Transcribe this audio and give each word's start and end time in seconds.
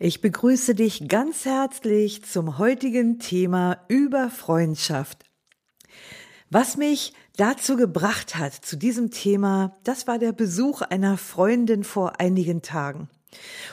Ich 0.00 0.20
begrüße 0.20 0.76
dich 0.76 1.08
ganz 1.08 1.44
herzlich 1.44 2.24
zum 2.24 2.58
heutigen 2.58 3.18
Thema 3.18 3.84
über 3.88 4.30
Freundschaft. 4.30 5.24
Was 6.50 6.76
mich 6.76 7.14
dazu 7.36 7.74
gebracht 7.74 8.36
hat, 8.36 8.54
zu 8.54 8.76
diesem 8.76 9.10
Thema, 9.10 9.76
das 9.82 10.06
war 10.06 10.20
der 10.20 10.30
Besuch 10.30 10.82
einer 10.82 11.18
Freundin 11.18 11.82
vor 11.82 12.20
einigen 12.20 12.62
Tagen. 12.62 13.08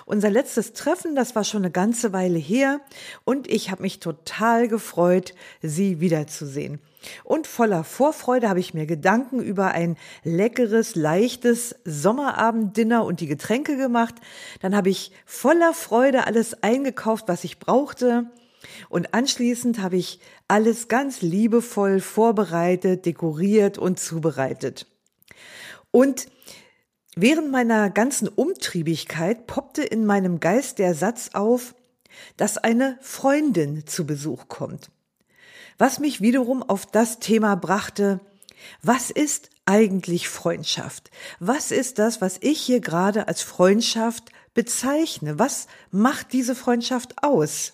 Unser 0.05 0.29
letztes 0.29 0.73
Treffen, 0.73 1.15
das 1.15 1.35
war 1.35 1.43
schon 1.43 1.63
eine 1.63 1.71
ganze 1.71 2.13
Weile 2.13 2.37
her 2.37 2.81
und 3.23 3.49
ich 3.49 3.71
habe 3.71 3.81
mich 3.81 3.99
total 3.99 4.67
gefreut, 4.67 5.33
sie 5.61 5.99
wiederzusehen. 5.99 6.79
Und 7.23 7.47
voller 7.47 7.83
Vorfreude 7.83 8.49
habe 8.49 8.59
ich 8.59 8.73
mir 8.73 8.85
Gedanken 8.85 9.39
über 9.39 9.71
ein 9.71 9.97
leckeres, 10.23 10.95
leichtes 10.95 11.75
Sommerabenddinner 11.85 13.05
und 13.05 13.19
die 13.19 13.27
Getränke 13.27 13.77
gemacht. 13.77 14.15
Dann 14.61 14.75
habe 14.75 14.89
ich 14.89 15.11
voller 15.25 15.73
Freude 15.73 16.25
alles 16.25 16.63
eingekauft, 16.63 17.27
was 17.27 17.43
ich 17.43 17.59
brauchte. 17.59 18.25
Und 18.89 19.13
anschließend 19.13 19.81
habe 19.81 19.97
ich 19.97 20.19
alles 20.47 20.87
ganz 20.87 21.21
liebevoll 21.21 21.99
vorbereitet, 21.99 23.05
dekoriert 23.05 23.77
und 23.77 23.99
zubereitet. 23.99 24.87
Und 25.91 26.27
Während 27.15 27.49
meiner 27.49 27.89
ganzen 27.89 28.27
Umtriebigkeit 28.27 29.47
poppte 29.47 29.83
in 29.83 30.05
meinem 30.05 30.41
Geist 30.41 30.79
der 30.79 30.93
Satz 30.93 31.29
auf, 31.33 31.73
dass 32.35 32.57
eine 32.57 32.97
Freundin 33.01 33.87
zu 33.87 34.05
Besuch 34.05 34.49
kommt. 34.49 34.91
Was 35.77 35.99
mich 35.99 36.19
wiederum 36.19 36.61
auf 36.61 36.85
das 36.85 37.19
Thema 37.19 37.55
brachte, 37.55 38.19
was 38.81 39.11
ist 39.11 39.49
eigentlich 39.65 40.27
Freundschaft? 40.27 41.09
Was 41.39 41.71
ist 41.71 41.99
das, 41.99 42.19
was 42.19 42.37
ich 42.41 42.59
hier 42.61 42.81
gerade 42.81 43.29
als 43.29 43.41
Freundschaft 43.41 44.31
bezeichne? 44.53 45.39
Was 45.39 45.67
macht 45.91 46.33
diese 46.33 46.55
Freundschaft 46.55 47.23
aus? 47.23 47.73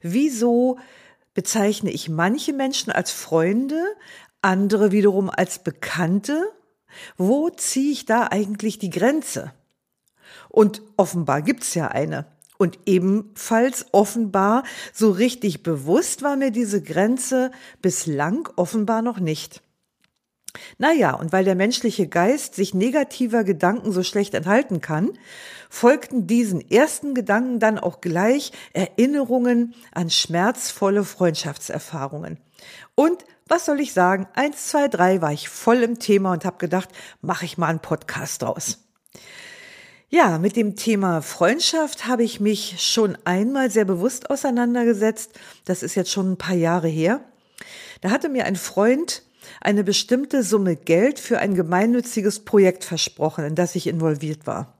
Wieso 0.00 0.78
bezeichne 1.34 1.90
ich 1.92 2.08
manche 2.08 2.52
Menschen 2.52 2.92
als 2.92 3.12
Freunde, 3.12 3.84
andere 4.42 4.90
wiederum 4.90 5.30
als 5.30 5.60
Bekannte 5.60 6.50
wo 7.16 7.50
ziehe 7.50 7.92
ich 7.92 8.06
da 8.06 8.28
eigentlich 8.30 8.78
die 8.78 8.90
Grenze? 8.90 9.52
Und 10.48 10.82
offenbar 10.96 11.42
gibt's 11.42 11.74
ja 11.74 11.88
eine. 11.88 12.26
Und 12.58 12.78
ebenfalls 12.84 13.86
offenbar 13.92 14.64
so 14.92 15.10
richtig 15.10 15.62
bewusst 15.62 16.22
war 16.22 16.36
mir 16.36 16.50
diese 16.50 16.82
Grenze 16.82 17.52
bislang 17.80 18.48
offenbar 18.56 19.00
noch 19.00 19.18
nicht. 19.18 19.62
Naja, 20.78 21.14
und 21.14 21.32
weil 21.32 21.44
der 21.44 21.54
menschliche 21.54 22.08
Geist 22.08 22.54
sich 22.54 22.74
negativer 22.74 23.44
Gedanken 23.44 23.92
so 23.92 24.02
schlecht 24.02 24.34
enthalten 24.34 24.80
kann, 24.80 25.12
folgten 25.68 26.26
diesen 26.26 26.60
ersten 26.70 27.14
Gedanken 27.14 27.60
dann 27.60 27.78
auch 27.78 28.00
gleich 28.00 28.52
Erinnerungen 28.72 29.74
an 29.92 30.10
schmerzvolle 30.10 31.04
Freundschaftserfahrungen. 31.04 32.38
Und 32.94 33.24
was 33.48 33.64
soll 33.64 33.80
ich 33.80 33.92
sagen? 33.92 34.26
Eins, 34.34 34.68
zwei, 34.68 34.88
drei 34.88 35.20
war 35.20 35.32
ich 35.32 35.48
voll 35.48 35.82
im 35.82 35.98
Thema 35.98 36.32
und 36.32 36.44
habe 36.44 36.58
gedacht, 36.58 36.88
mache 37.20 37.44
ich 37.44 37.58
mal 37.58 37.68
einen 37.68 37.80
Podcast 37.80 38.42
draus. 38.42 38.78
Ja, 40.08 40.38
mit 40.38 40.56
dem 40.56 40.74
Thema 40.74 41.22
Freundschaft 41.22 42.06
habe 42.06 42.24
ich 42.24 42.40
mich 42.40 42.76
schon 42.78 43.16
einmal 43.24 43.70
sehr 43.70 43.84
bewusst 43.84 44.28
auseinandergesetzt. 44.28 45.38
Das 45.64 45.82
ist 45.82 45.94
jetzt 45.94 46.10
schon 46.10 46.32
ein 46.32 46.36
paar 46.36 46.56
Jahre 46.56 46.88
her. 46.88 47.20
Da 48.00 48.10
hatte 48.10 48.28
mir 48.28 48.44
ein 48.44 48.56
Freund 48.56 49.22
eine 49.60 49.84
bestimmte 49.84 50.42
Summe 50.42 50.76
Geld 50.76 51.18
für 51.18 51.38
ein 51.38 51.54
gemeinnütziges 51.54 52.40
Projekt 52.40 52.84
versprochen, 52.84 53.44
in 53.44 53.54
das 53.54 53.74
ich 53.74 53.86
involviert 53.86 54.46
war. 54.46 54.78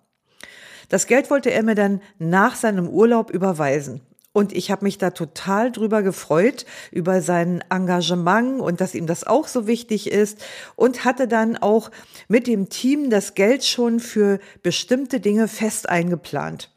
Das 0.88 1.06
Geld 1.06 1.30
wollte 1.30 1.50
er 1.50 1.62
mir 1.62 1.76
dann 1.76 2.02
nach 2.18 2.56
seinem 2.56 2.88
Urlaub 2.88 3.30
überweisen. 3.30 4.00
Und 4.32 4.52
ich 4.52 4.70
habe 4.70 4.84
mich 4.84 4.96
da 4.96 5.10
total 5.10 5.72
drüber 5.72 6.02
gefreut, 6.02 6.64
über 6.92 7.20
sein 7.20 7.64
Engagement 7.68 8.60
und 8.60 8.80
dass 8.80 8.94
ihm 8.94 9.06
das 9.06 9.24
auch 9.24 9.48
so 9.48 9.66
wichtig 9.66 10.10
ist 10.10 10.38
und 10.76 11.04
hatte 11.04 11.26
dann 11.26 11.56
auch 11.56 11.90
mit 12.28 12.46
dem 12.46 12.68
Team 12.68 13.10
das 13.10 13.34
Geld 13.34 13.64
schon 13.64 13.98
für 13.98 14.38
bestimmte 14.62 15.18
Dinge 15.18 15.48
fest 15.48 15.88
eingeplant. 15.88 16.70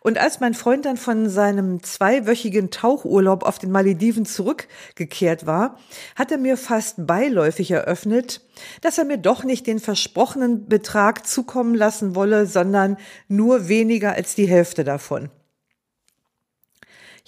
Und 0.00 0.18
als 0.18 0.40
mein 0.40 0.54
Freund 0.54 0.86
dann 0.86 0.96
von 0.96 1.28
seinem 1.28 1.82
zweiwöchigen 1.82 2.70
Tauchurlaub 2.70 3.42
auf 3.42 3.58
den 3.58 3.70
Malediven 3.70 4.24
zurückgekehrt 4.24 5.46
war, 5.46 5.78
hat 6.16 6.32
er 6.32 6.38
mir 6.38 6.56
fast 6.56 7.06
beiläufig 7.06 7.70
eröffnet, 7.70 8.40
dass 8.80 8.98
er 8.98 9.04
mir 9.04 9.18
doch 9.18 9.44
nicht 9.44 9.66
den 9.66 9.78
versprochenen 9.78 10.66
Betrag 10.66 11.26
zukommen 11.26 11.74
lassen 11.74 12.14
wolle, 12.14 12.46
sondern 12.46 12.96
nur 13.28 13.68
weniger 13.68 14.12
als 14.12 14.34
die 14.34 14.48
Hälfte 14.48 14.82
davon. 14.82 15.30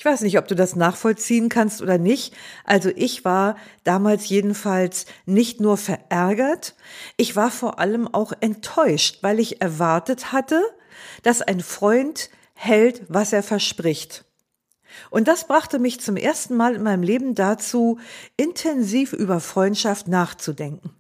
Ich 0.03 0.07
weiß 0.07 0.23
nicht, 0.23 0.37
ob 0.37 0.49
du 0.49 0.57
das 0.57 0.75
nachvollziehen 0.75 1.49
kannst 1.49 1.81
oder 1.81 1.97
nicht. 1.97 2.35
Also 2.65 2.91
ich 2.97 3.25
war 3.25 3.57
damals 3.85 4.29
jedenfalls 4.29 5.07
nicht 5.27 5.61
nur 5.61 5.77
verärgert, 5.77 6.75
ich 7.17 7.37
war 7.37 7.53
vor 7.53 7.79
allem 7.79 8.13
auch 8.13 8.33
enttäuscht, 8.41 9.19
weil 9.23 9.39
ich 9.39 9.63
erwartet 9.63 10.33
hatte, 10.33 10.61
dass 11.23 11.41
ein 11.41 11.61
Freund 11.61 12.31
hält, 12.55 13.03
was 13.07 13.33
er 13.33 13.45
verspricht. 13.45 14.25
Und 15.11 15.29
das 15.29 15.47
brachte 15.47 15.79
mich 15.79 16.01
zum 16.01 16.17
ersten 16.17 16.57
Mal 16.57 16.75
in 16.75 16.83
meinem 16.83 17.05
Leben 17.05 17.37
dazu, 17.37 18.01
intensiv 18.37 19.13
über 19.13 19.39
Freundschaft 19.39 20.09
nachzudenken. 20.09 20.91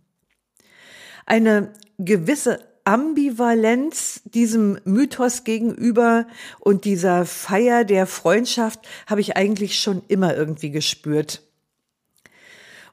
Eine 1.26 1.72
gewisse 1.98 2.60
Ambivalenz 2.84 4.22
diesem 4.24 4.78
Mythos 4.84 5.44
gegenüber 5.44 6.26
und 6.60 6.84
dieser 6.84 7.26
Feier 7.26 7.84
der 7.84 8.06
Freundschaft 8.06 8.80
habe 9.06 9.20
ich 9.20 9.36
eigentlich 9.36 9.80
schon 9.80 10.02
immer 10.08 10.36
irgendwie 10.36 10.70
gespürt. 10.70 11.42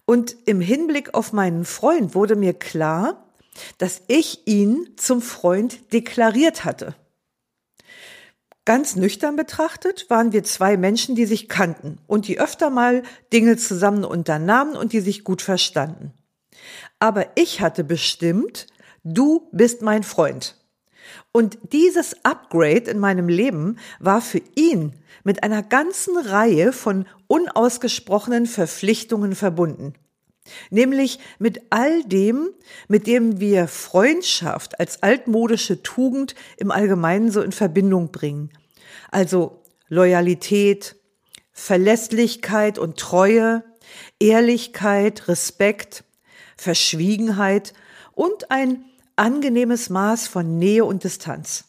Und 0.06 0.36
im 0.46 0.62
Hinblick 0.62 1.14
auf 1.14 1.34
meinen 1.34 1.66
Freund 1.66 2.16
wurde 2.16 2.36
mir 2.36 2.54
klar, 2.54 3.30
dass 3.78 4.02
ich 4.08 4.48
ihn 4.48 4.90
zum 4.96 5.22
Freund 5.22 5.94
deklariert 5.94 6.66
hatte. 6.66 6.96
Ganz 8.66 8.96
nüchtern 8.96 9.36
betrachtet 9.36 10.10
waren 10.10 10.32
wir 10.32 10.44
zwei 10.44 10.78
Menschen, 10.78 11.16
die 11.16 11.26
sich 11.26 11.50
kannten 11.50 11.98
und 12.06 12.28
die 12.28 12.40
öfter 12.40 12.70
mal 12.70 13.04
Dinge 13.34 13.58
zusammen 13.58 14.04
unternahmen 14.04 14.76
und 14.76 14.94
die 14.94 15.00
sich 15.00 15.24
gut 15.24 15.42
verstanden. 15.42 16.14
Aber 17.00 17.28
ich 17.36 17.62
hatte 17.62 17.84
bestimmt, 17.84 18.68
Du 19.04 19.50
bist 19.52 19.82
mein 19.82 20.04
Freund. 20.04 20.56
Und 21.32 21.58
dieses 21.72 22.24
Upgrade 22.24 22.90
in 22.92 23.00
meinem 23.00 23.30
Leben 23.30 23.78
war 24.00 24.22
für 24.22 24.42
ihn 24.56 24.94
mit 25.24 25.44
einer 25.44 25.64
ganzen 25.64 26.18
Reihe 26.18 26.72
von 26.74 27.06
unausgesprochenen 27.28 28.46
Verpflichtungen 28.46 29.36
verbunden. 29.36 29.94
Nämlich 30.72 31.20
mit 31.38 31.62
all 31.70 32.04
dem, 32.04 32.50
mit 32.88 33.06
dem 33.06 33.40
wir 33.40 33.68
Freundschaft 33.68 34.80
als 34.80 35.04
altmodische 35.04 35.84
Tugend 35.84 36.36
im 36.58 36.72
Allgemeinen 36.72 37.32
so 37.32 37.42
in 37.42 37.52
Verbindung 37.52 38.12
bringen. 38.12 38.50
Also 39.12 39.62
Loyalität, 39.88 40.96
Verlässlichkeit 41.52 42.80
und 42.80 42.98
Treue, 42.98 43.64
Ehrlichkeit, 44.20 45.28
Respekt, 45.28 46.04
Verschwiegenheit 46.58 47.74
und 48.20 48.52
ein 48.52 48.84
angenehmes 49.16 49.90
Maß 49.90 50.28
von 50.28 50.58
Nähe 50.58 50.84
und 50.84 51.06
Distanz. 51.06 51.64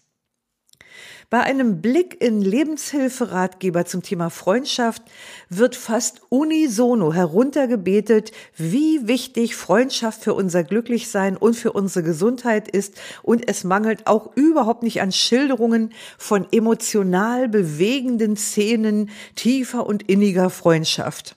Bei 1.31 1.43
einem 1.43 1.81
Blick 1.81 2.21
in 2.21 2.43
Lebenshilferatgeber 2.43 3.85
zum 3.85 4.03
Thema 4.03 4.31
Freundschaft 4.31 5.05
wird 5.49 5.77
fast 5.77 6.23
unisono 6.29 7.13
heruntergebetet, 7.13 8.33
wie 8.57 9.07
wichtig 9.07 9.55
Freundschaft 9.55 10.25
für 10.25 10.35
unser 10.35 10.65
Glücklichsein 10.65 11.37
und 11.37 11.55
für 11.55 11.71
unsere 11.71 12.03
Gesundheit 12.03 12.67
ist 12.67 13.01
und 13.23 13.49
es 13.49 13.63
mangelt 13.63 14.09
auch 14.09 14.35
überhaupt 14.35 14.83
nicht 14.83 15.01
an 15.03 15.13
Schilderungen 15.13 15.93
von 16.19 16.49
emotional 16.51 17.49
bewegenden 17.49 18.37
Szenen 18.37 19.11
tiefer 19.37 19.87
und 19.87 20.03
inniger 20.11 20.51
Freundschaft. 20.51 21.37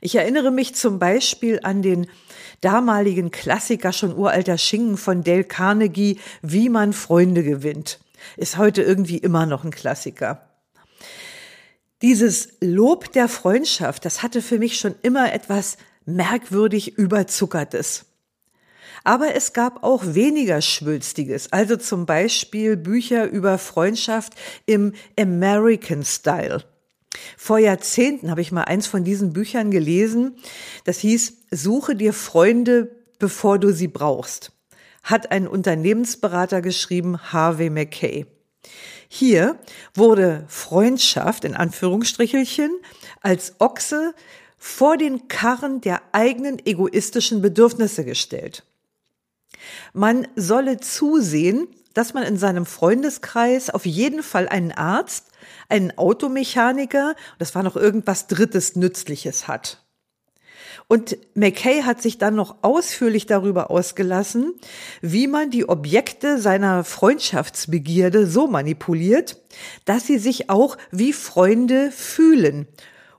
Ich 0.00 0.14
erinnere 0.14 0.50
mich 0.50 0.74
zum 0.74 0.98
Beispiel 0.98 1.60
an 1.62 1.82
den 1.82 2.06
damaligen 2.64 3.30
Klassiker 3.30 3.92
schon 3.92 4.16
uralter 4.16 4.58
Schinken 4.58 4.96
von 4.96 5.22
Dale 5.22 5.44
Carnegie, 5.44 6.18
Wie 6.42 6.68
man 6.68 6.92
Freunde 6.92 7.42
gewinnt. 7.42 8.00
Ist 8.36 8.56
heute 8.56 8.82
irgendwie 8.82 9.18
immer 9.18 9.46
noch 9.46 9.64
ein 9.64 9.70
Klassiker. 9.70 10.48
Dieses 12.02 12.48
Lob 12.60 13.12
der 13.12 13.28
Freundschaft, 13.28 14.04
das 14.04 14.22
hatte 14.22 14.42
für 14.42 14.58
mich 14.58 14.78
schon 14.78 14.94
immer 15.02 15.32
etwas 15.32 15.76
merkwürdig 16.06 16.98
überzuckertes. 16.98 18.06
Aber 19.04 19.34
es 19.34 19.52
gab 19.52 19.84
auch 19.84 20.02
weniger 20.14 20.62
Schwülstiges, 20.62 21.52
also 21.52 21.76
zum 21.76 22.06
Beispiel 22.06 22.76
Bücher 22.76 23.28
über 23.28 23.58
Freundschaft 23.58 24.34
im 24.64 24.94
American 25.18 26.04
Style. 26.04 26.64
Vor 27.36 27.58
Jahrzehnten 27.58 28.30
habe 28.30 28.40
ich 28.40 28.52
mal 28.52 28.64
eins 28.64 28.86
von 28.86 29.04
diesen 29.04 29.32
Büchern 29.32 29.70
gelesen. 29.70 30.36
Das 30.84 30.98
hieß, 30.98 31.34
suche 31.50 31.96
dir 31.96 32.12
Freunde, 32.12 32.90
bevor 33.18 33.58
du 33.58 33.72
sie 33.72 33.88
brauchst. 33.88 34.52
Hat 35.02 35.30
ein 35.30 35.46
Unternehmensberater 35.46 36.62
geschrieben, 36.62 37.32
Harvey 37.32 37.70
McKay. 37.70 38.26
Hier 39.08 39.58
wurde 39.94 40.44
Freundschaft 40.48 41.44
in 41.44 41.54
Anführungsstrichelchen 41.54 42.70
als 43.20 43.54
Ochse 43.60 44.14
vor 44.58 44.96
den 44.96 45.28
Karren 45.28 45.80
der 45.80 46.00
eigenen 46.12 46.58
egoistischen 46.64 47.42
Bedürfnisse 47.42 48.04
gestellt. 48.04 48.64
Man 49.92 50.26
solle 50.36 50.80
zusehen, 50.80 51.68
dass 51.92 52.12
man 52.12 52.24
in 52.24 52.36
seinem 52.36 52.66
Freundeskreis 52.66 53.70
auf 53.70 53.86
jeden 53.86 54.22
Fall 54.22 54.48
einen 54.48 54.72
Arzt, 54.72 55.28
einen 55.68 55.96
Automechaniker, 55.96 57.14
das 57.38 57.54
war 57.54 57.62
noch 57.62 57.76
irgendwas 57.76 58.26
Drittes 58.26 58.76
Nützliches 58.76 59.48
hat. 59.48 59.84
Und 60.86 61.16
McKay 61.34 61.82
hat 61.82 62.02
sich 62.02 62.18
dann 62.18 62.34
noch 62.34 62.56
ausführlich 62.62 63.26
darüber 63.26 63.70
ausgelassen, 63.70 64.54
wie 65.00 65.26
man 65.26 65.50
die 65.50 65.68
Objekte 65.68 66.38
seiner 66.38 66.84
Freundschaftsbegierde 66.84 68.26
so 68.26 68.46
manipuliert, 68.46 69.40
dass 69.86 70.06
sie 70.06 70.18
sich 70.18 70.50
auch 70.50 70.76
wie 70.90 71.12
Freunde 71.12 71.90
fühlen 71.90 72.68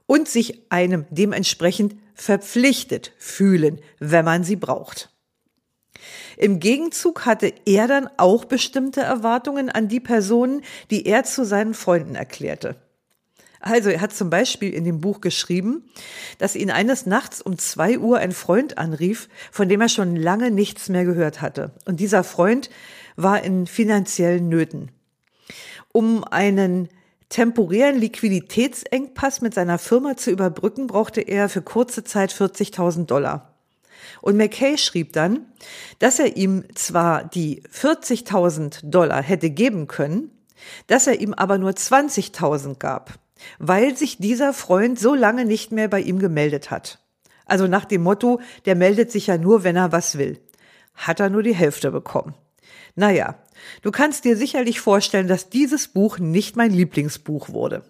und 0.06 0.28
sich 0.28 0.70
einem 0.70 1.06
dementsprechend 1.10 1.96
verpflichtet 2.14 3.12
fühlen, 3.18 3.80
wenn 3.98 4.24
man 4.24 4.44
sie 4.44 4.56
braucht. 4.56 5.10
Im 6.36 6.60
Gegenzug 6.60 7.26
hatte 7.26 7.52
er 7.64 7.88
dann 7.88 8.08
auch 8.16 8.44
bestimmte 8.44 9.00
Erwartungen 9.00 9.70
an 9.70 9.88
die 9.88 10.00
Personen, 10.00 10.62
die 10.90 11.06
er 11.06 11.24
zu 11.24 11.44
seinen 11.44 11.74
Freunden 11.74 12.14
erklärte. 12.14 12.76
Also 13.60 13.90
er 13.90 14.00
hat 14.00 14.14
zum 14.14 14.30
Beispiel 14.30 14.72
in 14.72 14.84
dem 14.84 15.00
Buch 15.00 15.20
geschrieben, 15.20 15.90
dass 16.38 16.54
ihn 16.54 16.70
eines 16.70 17.06
Nachts 17.06 17.42
um 17.42 17.58
zwei 17.58 17.98
Uhr 17.98 18.18
ein 18.18 18.32
Freund 18.32 18.78
anrief, 18.78 19.28
von 19.50 19.68
dem 19.68 19.80
er 19.80 19.88
schon 19.88 20.14
lange 20.14 20.50
nichts 20.50 20.88
mehr 20.88 21.04
gehört 21.04 21.40
hatte. 21.40 21.72
Und 21.84 21.98
dieser 21.98 22.22
Freund 22.22 22.70
war 23.16 23.42
in 23.42 23.66
finanziellen 23.66 24.48
Nöten. 24.48 24.90
Um 25.90 26.22
einen 26.22 26.88
temporären 27.28 27.96
Liquiditätsengpass 27.96 29.40
mit 29.40 29.54
seiner 29.54 29.78
Firma 29.78 30.16
zu 30.16 30.30
überbrücken, 30.30 30.86
brauchte 30.86 31.22
er 31.22 31.48
für 31.48 31.62
kurze 31.62 32.04
Zeit 32.04 32.32
40.000 32.32 33.06
Dollar. 33.06 33.55
Und 34.20 34.36
McKay 34.36 34.78
schrieb 34.78 35.12
dann, 35.12 35.46
dass 35.98 36.18
er 36.18 36.36
ihm 36.36 36.64
zwar 36.74 37.24
die 37.24 37.62
40.000 37.62 38.88
Dollar 38.88 39.22
hätte 39.22 39.50
geben 39.50 39.86
können, 39.86 40.30
dass 40.86 41.06
er 41.06 41.20
ihm 41.20 41.34
aber 41.34 41.58
nur 41.58 41.70
20.000 41.70 42.78
gab, 42.78 43.18
weil 43.58 43.96
sich 43.96 44.18
dieser 44.18 44.52
Freund 44.52 44.98
so 44.98 45.14
lange 45.14 45.44
nicht 45.44 45.72
mehr 45.72 45.88
bei 45.88 46.00
ihm 46.00 46.18
gemeldet 46.18 46.70
hat. 46.70 46.98
Also 47.44 47.66
nach 47.66 47.84
dem 47.84 48.02
Motto, 48.02 48.40
der 48.64 48.74
meldet 48.74 49.12
sich 49.12 49.28
ja 49.28 49.38
nur, 49.38 49.62
wenn 49.64 49.76
er 49.76 49.92
was 49.92 50.18
will. 50.18 50.40
Hat 50.94 51.20
er 51.20 51.30
nur 51.30 51.42
die 51.42 51.54
Hälfte 51.54 51.90
bekommen. 51.92 52.34
Naja, 52.96 53.36
du 53.82 53.90
kannst 53.90 54.24
dir 54.24 54.36
sicherlich 54.36 54.80
vorstellen, 54.80 55.28
dass 55.28 55.50
dieses 55.50 55.88
Buch 55.88 56.18
nicht 56.18 56.56
mein 56.56 56.72
Lieblingsbuch 56.72 57.50
wurde. 57.50 57.84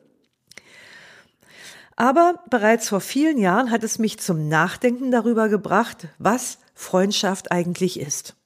Aber 1.96 2.42
bereits 2.50 2.90
vor 2.90 3.00
vielen 3.00 3.38
Jahren 3.38 3.70
hat 3.70 3.82
es 3.82 3.98
mich 3.98 4.18
zum 4.18 4.48
Nachdenken 4.48 5.10
darüber 5.10 5.48
gebracht, 5.48 6.08
was 6.18 6.58
Freundschaft 6.74 7.50
eigentlich 7.50 7.98
ist. 7.98 8.36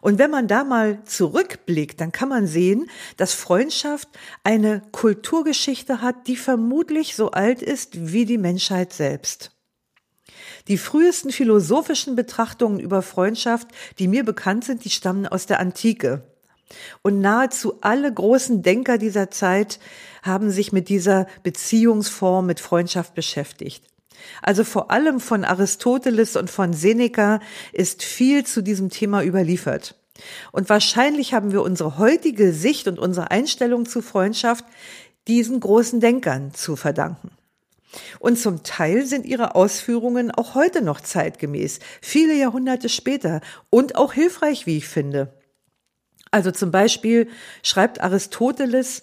Und 0.00 0.18
wenn 0.18 0.30
man 0.30 0.48
da 0.48 0.64
mal 0.64 1.04
zurückblickt, 1.04 2.00
dann 2.00 2.10
kann 2.10 2.28
man 2.28 2.46
sehen, 2.46 2.90
dass 3.16 3.34
Freundschaft 3.34 4.08
eine 4.42 4.82
Kulturgeschichte 4.92 6.00
hat, 6.00 6.26
die 6.26 6.36
vermutlich 6.36 7.14
so 7.14 7.30
alt 7.30 7.62
ist 7.62 8.12
wie 8.12 8.24
die 8.24 8.38
Menschheit 8.38 8.92
selbst. 8.92 9.52
Die 10.68 10.78
frühesten 10.78 11.30
philosophischen 11.30 12.16
Betrachtungen 12.16 12.80
über 12.80 13.02
Freundschaft, 13.02 13.68
die 13.98 14.08
mir 14.08 14.24
bekannt 14.24 14.64
sind, 14.64 14.84
die 14.84 14.90
stammen 14.90 15.26
aus 15.26 15.46
der 15.46 15.60
Antike. 15.60 16.24
Und 17.02 17.20
nahezu 17.20 17.78
alle 17.80 18.12
großen 18.12 18.62
Denker 18.62 18.98
dieser 18.98 19.30
Zeit 19.30 19.80
haben 20.22 20.50
sich 20.50 20.72
mit 20.72 20.88
dieser 20.88 21.26
Beziehungsform, 21.42 22.46
mit 22.46 22.60
Freundschaft 22.60 23.14
beschäftigt. 23.14 23.84
Also 24.42 24.64
vor 24.64 24.90
allem 24.90 25.20
von 25.20 25.44
Aristoteles 25.44 26.36
und 26.36 26.50
von 26.50 26.72
Seneca 26.72 27.40
ist 27.72 28.02
viel 28.02 28.44
zu 28.44 28.62
diesem 28.62 28.90
Thema 28.90 29.22
überliefert. 29.22 29.96
Und 30.52 30.68
wahrscheinlich 30.68 31.32
haben 31.32 31.52
wir 31.52 31.62
unsere 31.62 31.98
heutige 31.98 32.52
Sicht 32.52 32.86
und 32.86 32.98
unsere 32.98 33.30
Einstellung 33.30 33.86
zu 33.86 34.02
Freundschaft 34.02 34.64
diesen 35.28 35.60
großen 35.60 36.00
Denkern 36.00 36.52
zu 36.52 36.76
verdanken. 36.76 37.30
Und 38.20 38.38
zum 38.38 38.62
Teil 38.62 39.04
sind 39.04 39.26
ihre 39.26 39.54
Ausführungen 39.54 40.30
auch 40.30 40.54
heute 40.54 40.82
noch 40.82 41.00
zeitgemäß, 41.00 41.80
viele 42.00 42.34
Jahrhunderte 42.34 42.88
später 42.88 43.40
und 43.68 43.96
auch 43.96 44.12
hilfreich, 44.12 44.66
wie 44.66 44.76
ich 44.76 44.86
finde. 44.86 45.32
Also 46.30 46.50
zum 46.50 46.70
Beispiel 46.70 47.28
schreibt 47.62 48.00
Aristoteles, 48.00 49.02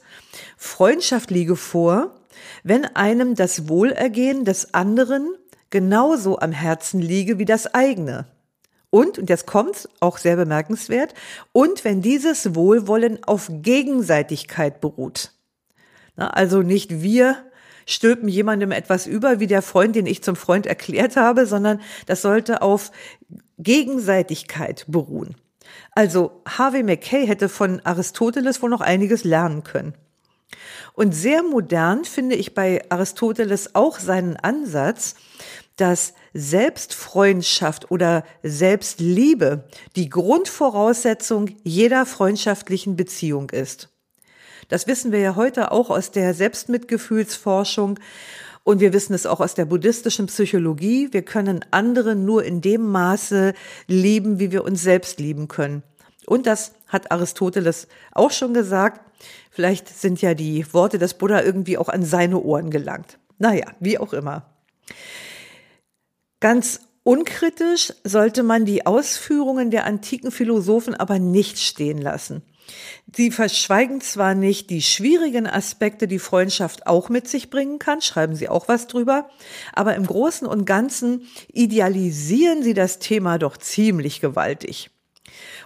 Freundschaft 0.56 1.30
liege 1.30 1.56
vor, 1.56 2.16
wenn 2.64 2.86
einem 2.86 3.36
das 3.36 3.68
Wohlergehen 3.68 4.46
des 4.46 4.74
anderen 4.74 5.36
genauso 5.70 6.40
am 6.40 6.52
Herzen 6.52 7.02
liege 7.02 7.38
wie 7.40 7.46
das 7.46 7.74
eigene. 7.74 8.28
Und, 8.90 9.20
und 9.20 9.30
jetzt 9.30 9.46
kommt's, 9.46 9.90
auch 10.00 10.18
sehr 10.18 10.38
bemerkenswert, 10.38 11.14
und 11.52 11.84
wenn 11.84 12.02
dieses 12.02 12.56
Wohlwollen 12.56 13.22
auf 13.24 13.50
Gegenseitigkeit 13.52 14.80
beruht. 14.80 15.32
Na, 16.16 16.30
also 16.30 16.62
nicht 16.62 17.02
wir 17.02 17.38
stülpen 17.86 18.30
jemandem 18.30 18.72
etwas 18.72 19.06
über, 19.06 19.40
wie 19.40 19.48
der 19.48 19.62
Freund, 19.62 19.96
den 19.96 20.06
ich 20.06 20.24
zum 20.24 20.36
Freund 20.36 20.66
erklärt 20.66 21.18
habe, 21.18 21.46
sondern 21.46 21.82
das 22.06 22.22
sollte 22.22 22.62
auf 22.62 22.92
Gegenseitigkeit 23.58 24.86
beruhen. 24.88 25.36
Also 25.92 26.42
Harvey 26.48 26.84
Mackay 26.84 27.26
hätte 27.26 27.50
von 27.50 27.80
Aristoteles 27.86 28.62
wohl 28.62 28.70
noch 28.70 28.82
einiges 28.82 29.24
lernen 29.24 29.64
können. 29.64 29.94
Und 30.94 31.14
sehr 31.14 31.44
modern 31.44 32.06
finde 32.06 32.36
ich 32.36 32.54
bei 32.54 32.84
Aristoteles 32.90 33.76
auch 33.76 34.00
seinen 34.00 34.36
Ansatz, 34.38 35.16
dass 35.76 36.14
Selbstfreundschaft 36.34 37.92
oder 37.92 38.24
Selbstliebe 38.42 39.66
die 39.96 40.10
Grundvoraussetzung 40.10 41.50
jeder 41.64 42.06
freundschaftlichen 42.06 42.96
Beziehung 42.96 43.52
ist. 43.52 43.90
Das 44.70 44.88
wissen 44.88 45.12
wir 45.12 45.20
ja 45.20 45.36
heute 45.36 45.72
auch 45.72 45.90
aus 45.90 46.12
der 46.12 46.34
Selbstmitgefühlsforschung 46.34 48.00
und 48.68 48.82
wir 48.82 48.92
wissen 48.92 49.14
es 49.14 49.26
auch 49.26 49.40
aus 49.40 49.54
der 49.54 49.64
buddhistischen 49.64 50.26
Psychologie. 50.26 51.08
Wir 51.12 51.22
können 51.22 51.64
andere 51.72 52.18
nur 52.18 52.44
in 52.44 52.60
dem 52.60 52.82
Maße 52.92 53.54
lieben, 53.88 54.40
wie 54.40 54.52
wir 54.52 54.66
uns 54.66 54.84
selbst 54.84 55.22
lieben 55.22 55.48
können. 55.48 55.84
Und 56.26 56.48
das 56.48 56.74
hat 56.86 57.10
Aristoteles 57.10 57.88
auch 58.12 58.32
schon 58.32 58.54
gesagt. 58.54 59.00
Vielleicht 59.52 59.88
sind 59.88 60.22
ja 60.22 60.34
die 60.34 60.66
Worte 60.74 60.98
des 60.98 61.14
Buddha 61.14 61.44
irgendwie 61.44 61.78
auch 61.78 61.88
an 61.88 62.04
seine 62.04 62.42
Ohren 62.42 62.70
gelangt. 62.70 63.20
Naja, 63.38 63.68
wie 63.80 64.00
auch 64.00 64.12
immer. 64.12 64.50
Ganz 66.42 66.82
unkritisch 67.04 67.94
sollte 68.04 68.44
man 68.44 68.66
die 68.66 68.86
Ausführungen 68.86 69.72
der 69.72 69.86
antiken 69.86 70.30
Philosophen 70.30 70.94
aber 70.94 71.20
nicht 71.20 71.58
stehen 71.60 72.02
lassen. 72.02 72.42
Sie 73.16 73.32
verschweigen 73.32 74.02
zwar 74.02 74.36
nicht 74.36 74.70
die 74.70 74.82
schwierigen 74.82 75.48
Aspekte, 75.48 76.08
die 76.08 76.20
Freundschaft 76.20 76.88
auch 76.88 77.10
mit 77.10 77.28
sich 77.28 77.50
bringen 77.50 77.80
kann, 77.80 78.02
schreiben 78.02 78.36
sie 78.36 78.50
auch 78.50 78.68
was 78.68 78.88
drüber, 78.88 79.30
aber 79.74 79.96
im 79.96 80.06
Großen 80.06 80.48
und 80.48 80.66
Ganzen 80.66 81.28
idealisieren 81.52 82.64
sie 82.64 82.74
das 82.74 83.00
Thema 83.00 83.38
doch 83.38 83.58
ziemlich 83.58 84.20
gewaltig. 84.20 84.90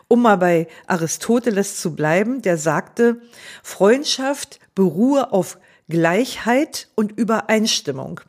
Um 0.07 0.21
mal 0.21 0.37
bei 0.37 0.67
Aristoteles 0.87 1.79
zu 1.79 1.95
bleiben, 1.95 2.41
der 2.41 2.57
sagte, 2.57 3.21
Freundschaft 3.63 4.59
beruhe 4.75 5.31
auf 5.31 5.57
Gleichheit 5.87 6.89
und 6.95 7.17
Übereinstimmung. 7.17 8.21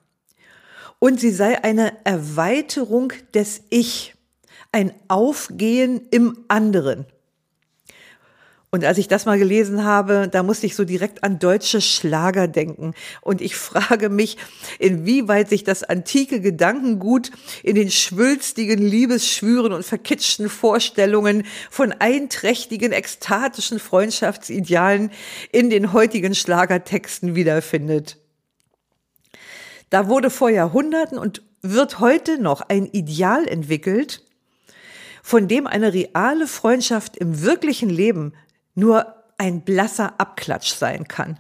Und 0.99 1.21
sie 1.21 1.33
sei 1.33 1.63
eine 1.65 1.93
Erweiterung 2.05 3.13
des 3.35 3.63
Ich, 3.71 4.15
ein 4.71 4.93
Aufgehen 5.09 6.07
im 6.11 6.45
anderen. 6.49 7.07
Und 8.75 8.87
als 8.87 8.97
ich 8.97 9.07
das 9.07 9.27
mal 9.27 9.39
gelesen 9.39 9.85
habe, 9.85 10.29
da 10.33 10.43
musste 10.43 10.65
ich 10.65 10.75
so 10.75 10.87
direkt 10.87 11.23
an 11.25 11.39
deutsche 11.39 11.83
Schlager 11.83 12.49
denken. 12.49 12.95
Und 13.21 13.43
ich 13.43 13.55
frage 13.57 14.09
mich, 14.09 14.39
inwieweit 14.79 15.51
sich 15.51 15.63
das 15.63 15.85
antike 15.85 16.41
Gedankengut 16.41 17.31
in 17.63 17.75
den 17.75 17.91
schwülstigen 17.91 18.79
Liebesschwüren 18.79 19.75
und 19.75 19.85
verkitschten 19.85 20.49
Vorstellungen 20.49 21.45
von 21.71 21.93
einträchtigen, 21.93 22.93
ekstatischen 22.93 23.79
Freundschaftsidealen 23.79 25.11
in 25.53 25.69
den 25.69 25.93
heutigen 25.93 26.35
Schlagertexten 26.35 27.35
wiederfindet. 27.35 28.17
Da 29.91 30.09
wurde 30.09 30.31
vor 30.31 30.49
Jahrhunderten 30.49 31.19
und 31.19 31.43
wird 31.61 32.01
heute 32.01 32.41
noch 32.41 32.63
ein 32.63 32.87
Ideal 32.87 33.47
entwickelt, 33.47 34.25
von 35.23 35.47
dem 35.47 35.67
eine 35.67 35.93
reale 35.93 36.47
Freundschaft 36.47 37.19
im 37.19 37.43
wirklichen 37.43 37.91
Leben 37.91 38.33
nur 38.75 39.15
ein 39.39 39.63
blasser 39.63 40.21
Abklatsch 40.21 40.73
sein 40.75 41.09
kann. 41.09 41.39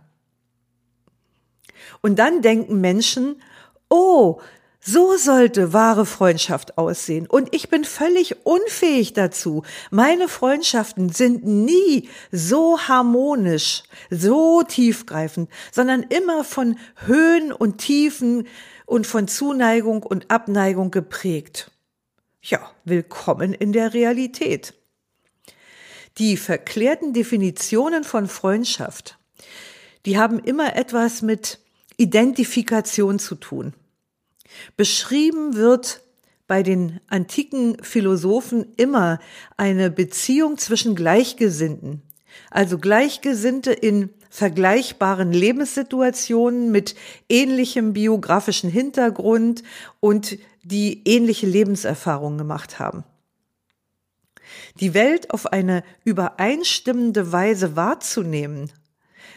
Und 2.01 2.19
dann 2.19 2.43
denken 2.43 2.81
Menschen, 2.81 3.41
oh, 3.89 4.41
so 4.85 5.17
sollte 5.17 5.73
wahre 5.73 6.05
Freundschaft 6.07 6.77
aussehen. 6.77 7.29
Und 7.29 7.55
ich 7.55 7.69
bin 7.69 7.85
völlig 7.85 8.45
unfähig 8.45 9.13
dazu. 9.13 9.63
Meine 9.91 10.27
Freundschaften 10.27 11.09
sind 11.11 11.47
nie 11.47 12.09
so 12.33 12.81
harmonisch, 12.81 13.85
so 14.11 14.65
tiefgreifend, 14.65 15.49
sondern 15.71 16.03
immer 16.03 16.43
von 16.43 16.79
Höhen 17.07 17.53
und 17.53 17.79
Tiefen 17.79 18.49
und 18.85 19.07
von 19.07 19.29
Zuneigung 19.29 20.03
und 20.03 20.33
Abneigung 20.33 20.91
geprägt. 20.91 21.71
Ja, 22.43 22.59
willkommen 22.85 23.55
in 23.55 23.73
der 23.73 23.95
Realität. 23.95 24.75
Die 26.19 26.37
verklärten 26.37 27.13
Definitionen 27.13 28.05
von 28.05 28.29
Freundschaft, 28.29 29.19
die 30.05 30.19
haben 30.19 30.39
immer 30.39 30.77
etwas 30.77 31.23
mit 31.23 31.59
Identifikation 31.97 33.19
zu 33.19 33.35
tun. 33.35 33.73
Beschrieben 34.77 35.55
wird 35.55 36.03
bei 36.47 36.63
den 36.63 37.01
antiken 37.07 37.83
Philosophen 37.83 38.67
immer 38.77 39.21
eine 39.57 39.91
Beziehung 39.91 40.59
zwischen 40.59 40.95
Gleichgesinnten, 40.95 42.03
also 42.51 42.79
Gleichgesinnte 42.79 43.73
in 43.73 44.11
vergleichbaren 44.29 45.33
Lebenssituationen 45.33 46.71
mit 46.71 46.95
ähnlichem 47.29 47.93
biografischen 47.93 48.71
Hintergrund 48.71 49.63
und 50.01 50.39
die 50.63 51.03
ähnliche 51.05 51.47
Lebenserfahrungen 51.47 52.39
gemacht 52.39 52.79
haben 52.79 53.05
die 54.81 54.95
Welt 54.95 55.31
auf 55.31 55.47
eine 55.47 55.85
übereinstimmende 56.05 57.33
Weise 57.33 57.77
wahrzunehmen, 57.77 58.73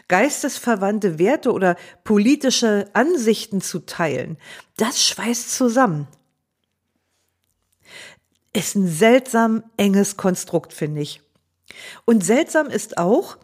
geistesverwandte 0.08 1.18
Werte 1.18 1.52
oder 1.52 1.76
politische 2.04 2.88
Ansichten 2.92 3.60
zu 3.60 3.80
teilen, 3.80 4.38
das 4.76 5.04
schweißt 5.04 5.54
zusammen. 5.54 6.06
Ist 8.52 8.74
ein 8.74 8.88
seltsam 8.88 9.64
enges 9.76 10.16
Konstrukt, 10.16 10.72
finde 10.72 11.02
ich. 11.02 11.20
Und 12.04 12.24
seltsam 12.24 12.68
ist 12.68 12.96
auch, 12.96 13.36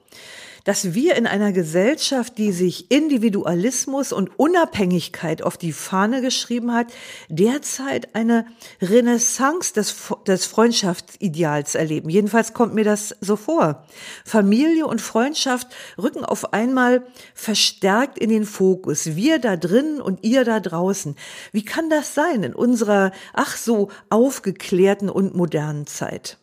dass 0.65 0.95
wir 0.95 1.17
in 1.17 1.27
einer 1.27 1.53
Gesellschaft, 1.53 2.39
die 2.39 2.53
sich 2.53 2.91
Individualismus 2.91 4.13
und 4.13 4.39
Unabhängigkeit 4.39 5.43
auf 5.43 5.57
die 5.57 5.73
Fahne 5.73 6.23
geschrieben 6.23 6.73
hat, 6.73 6.93
derzeit 7.29 8.15
eine 8.15 8.47
Renaissance 8.81 9.73
des, 9.73 9.95
des 10.27 10.47
Freundschaftsideals 10.47 11.75
erleben. 11.75 12.09
Jedenfalls 12.09 12.53
kommt 12.53 12.75
mir 12.75 12.85
das 12.85 13.17
so 13.21 13.37
vor. 13.37 13.87
Familie 14.25 14.87
und 14.87 15.01
Freundschaft 15.01 15.69
rücken 15.99 16.25
auf 16.25 16.53
einmal 16.53 17.07
verstärkt 17.35 18.19
in 18.19 18.31
den 18.31 18.45
Fokus. 18.45 19.17
Wir 19.17 19.39
da 19.39 19.57
drinnen 19.57 20.01
und 20.01 20.25
ihr 20.25 20.45
da 20.45 20.61
draußen. 20.61 21.17
Wie 21.53 21.65
kann 21.65 21.91
das 21.91 22.15
sein 22.15 22.43
in 22.43 22.55
unserer 22.55 23.13
ach 23.33 23.57
so 23.57 23.89
aufgeklärten 24.11 25.09
und 25.11 25.35
modernen 25.35 25.87
Zeit? 25.87 26.39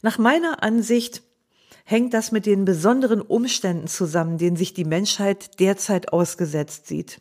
Nach 0.00 0.18
meiner 0.18 0.62
Ansicht 0.62 1.22
hängt 1.84 2.14
das 2.14 2.32
mit 2.32 2.46
den 2.46 2.64
besonderen 2.64 3.20
Umständen 3.20 3.86
zusammen, 3.86 4.38
denen 4.38 4.56
sich 4.56 4.74
die 4.74 4.84
Menschheit 4.84 5.60
derzeit 5.60 6.12
ausgesetzt 6.12 6.86
sieht. 6.86 7.20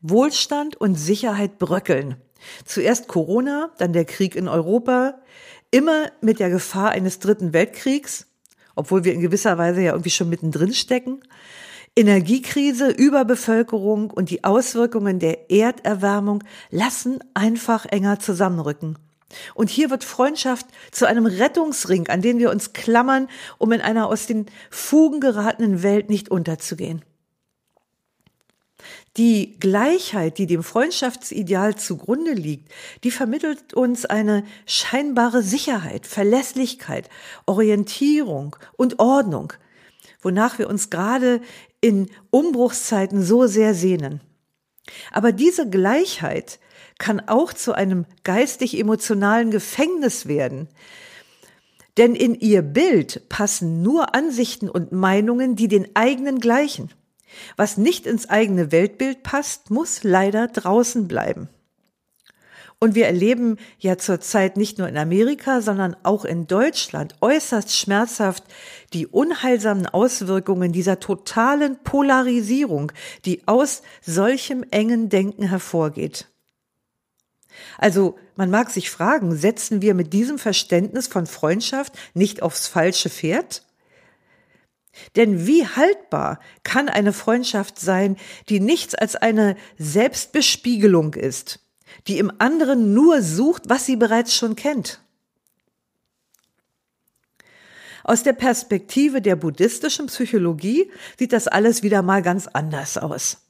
Wohlstand 0.00 0.76
und 0.76 0.94
Sicherheit 0.94 1.58
bröckeln. 1.58 2.16
Zuerst 2.64 3.08
Corona, 3.08 3.70
dann 3.78 3.92
der 3.92 4.04
Krieg 4.04 4.36
in 4.36 4.48
Europa, 4.48 5.20
immer 5.70 6.10
mit 6.20 6.40
der 6.40 6.50
Gefahr 6.50 6.90
eines 6.90 7.18
dritten 7.18 7.52
Weltkriegs, 7.52 8.26
obwohl 8.76 9.04
wir 9.04 9.12
in 9.12 9.20
gewisser 9.20 9.58
Weise 9.58 9.82
ja 9.82 9.92
irgendwie 9.92 10.10
schon 10.10 10.28
mittendrin 10.28 10.72
stecken. 10.72 11.20
Energiekrise, 11.96 12.90
Überbevölkerung 12.90 14.10
und 14.10 14.30
die 14.30 14.44
Auswirkungen 14.44 15.18
der 15.18 15.50
Erderwärmung 15.50 16.44
lassen 16.70 17.18
einfach 17.34 17.86
enger 17.86 18.20
zusammenrücken. 18.20 18.98
Und 19.54 19.68
hier 19.68 19.90
wird 19.90 20.04
Freundschaft 20.04 20.66
zu 20.90 21.06
einem 21.06 21.26
Rettungsring, 21.26 22.08
an 22.08 22.22
den 22.22 22.38
wir 22.38 22.50
uns 22.50 22.72
klammern, 22.72 23.28
um 23.58 23.72
in 23.72 23.80
einer 23.80 24.08
aus 24.08 24.26
den 24.26 24.46
Fugen 24.70 25.20
geratenen 25.20 25.82
Welt 25.82 26.08
nicht 26.08 26.30
unterzugehen. 26.30 27.02
Die 29.16 29.58
Gleichheit, 29.58 30.38
die 30.38 30.46
dem 30.46 30.62
Freundschaftsideal 30.62 31.74
zugrunde 31.74 32.32
liegt, 32.32 32.70
die 33.02 33.10
vermittelt 33.10 33.74
uns 33.74 34.04
eine 34.04 34.44
scheinbare 34.64 35.42
Sicherheit, 35.42 36.06
Verlässlichkeit, 36.06 37.10
Orientierung 37.44 38.56
und 38.76 39.00
Ordnung, 39.00 39.52
wonach 40.22 40.58
wir 40.58 40.68
uns 40.68 40.88
gerade 40.88 41.40
in 41.80 42.08
Umbruchszeiten 42.30 43.22
so 43.22 43.46
sehr 43.46 43.74
sehnen. 43.74 44.20
Aber 45.10 45.32
diese 45.32 45.68
Gleichheit 45.68 46.60
kann 46.98 47.20
auch 47.20 47.52
zu 47.52 47.72
einem 47.72 48.04
geistig-emotionalen 48.24 49.50
Gefängnis 49.50 50.26
werden. 50.26 50.68
Denn 51.96 52.14
in 52.14 52.34
ihr 52.34 52.62
Bild 52.62 53.28
passen 53.28 53.82
nur 53.82 54.14
Ansichten 54.14 54.68
und 54.68 54.92
Meinungen, 54.92 55.56
die 55.56 55.68
den 55.68 55.96
eigenen 55.96 56.38
gleichen. 56.38 56.90
Was 57.56 57.76
nicht 57.76 58.06
ins 58.06 58.28
eigene 58.28 58.72
Weltbild 58.72 59.22
passt, 59.22 59.70
muss 59.70 60.04
leider 60.04 60.48
draußen 60.48 61.08
bleiben. 61.08 61.48
Und 62.80 62.94
wir 62.94 63.06
erleben 63.06 63.56
ja 63.80 63.98
zurzeit 63.98 64.56
nicht 64.56 64.78
nur 64.78 64.88
in 64.88 64.96
Amerika, 64.96 65.60
sondern 65.60 65.96
auch 66.04 66.24
in 66.24 66.46
Deutschland 66.46 67.16
äußerst 67.20 67.76
schmerzhaft 67.76 68.44
die 68.92 69.08
unheilsamen 69.08 69.86
Auswirkungen 69.86 70.70
dieser 70.70 71.00
totalen 71.00 71.82
Polarisierung, 71.82 72.92
die 73.24 73.42
aus 73.46 73.82
solchem 74.00 74.64
engen 74.70 75.08
Denken 75.08 75.42
hervorgeht. 75.42 76.28
Also 77.78 78.18
man 78.36 78.50
mag 78.50 78.70
sich 78.70 78.90
fragen, 78.90 79.36
setzen 79.36 79.82
wir 79.82 79.94
mit 79.94 80.12
diesem 80.12 80.38
Verständnis 80.38 81.06
von 81.06 81.26
Freundschaft 81.26 81.92
nicht 82.14 82.42
aufs 82.42 82.66
falsche 82.66 83.10
Pferd? 83.10 83.62
Denn 85.16 85.46
wie 85.46 85.66
haltbar 85.66 86.40
kann 86.64 86.88
eine 86.88 87.12
Freundschaft 87.12 87.78
sein, 87.78 88.16
die 88.48 88.60
nichts 88.60 88.94
als 88.94 89.16
eine 89.16 89.56
Selbstbespiegelung 89.78 91.14
ist, 91.14 91.60
die 92.06 92.18
im 92.18 92.32
anderen 92.38 92.94
nur 92.94 93.22
sucht, 93.22 93.64
was 93.68 93.86
sie 93.86 93.96
bereits 93.96 94.34
schon 94.34 94.56
kennt? 94.56 95.00
Aus 98.04 98.22
der 98.22 98.32
Perspektive 98.32 99.20
der 99.20 99.36
buddhistischen 99.36 100.06
Psychologie 100.06 100.90
sieht 101.18 101.32
das 101.32 101.46
alles 101.46 101.82
wieder 101.82 102.02
mal 102.02 102.22
ganz 102.22 102.46
anders 102.46 102.96
aus. 102.96 103.47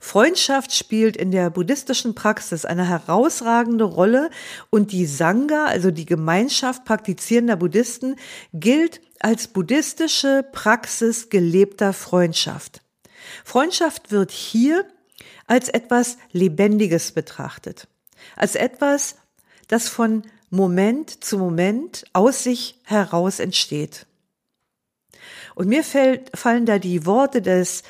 Freundschaft 0.00 0.72
spielt 0.72 1.16
in 1.16 1.30
der 1.30 1.50
buddhistischen 1.50 2.14
Praxis 2.14 2.64
eine 2.64 2.88
herausragende 2.88 3.84
Rolle 3.84 4.30
und 4.70 4.92
die 4.92 5.06
Sangha, 5.06 5.66
also 5.66 5.90
die 5.90 6.06
Gemeinschaft 6.06 6.84
praktizierender 6.84 7.56
Buddhisten, 7.56 8.16
gilt 8.52 9.00
als 9.20 9.48
buddhistische 9.48 10.44
Praxis 10.52 11.28
gelebter 11.28 11.92
Freundschaft. 11.92 12.82
Freundschaft 13.44 14.10
wird 14.10 14.30
hier 14.30 14.84
als 15.46 15.68
etwas 15.68 16.18
Lebendiges 16.32 17.12
betrachtet, 17.12 17.88
als 18.36 18.54
etwas, 18.54 19.16
das 19.68 19.88
von 19.88 20.22
Moment 20.50 21.24
zu 21.24 21.38
Moment 21.38 22.04
aus 22.12 22.44
sich 22.44 22.80
heraus 22.84 23.40
entsteht. 23.40 24.06
Und 25.54 25.68
mir 25.68 25.82
fällt, 25.82 26.36
fallen 26.36 26.66
da 26.66 26.78
die 26.78 27.06
Worte 27.06 27.42
des 27.42 27.82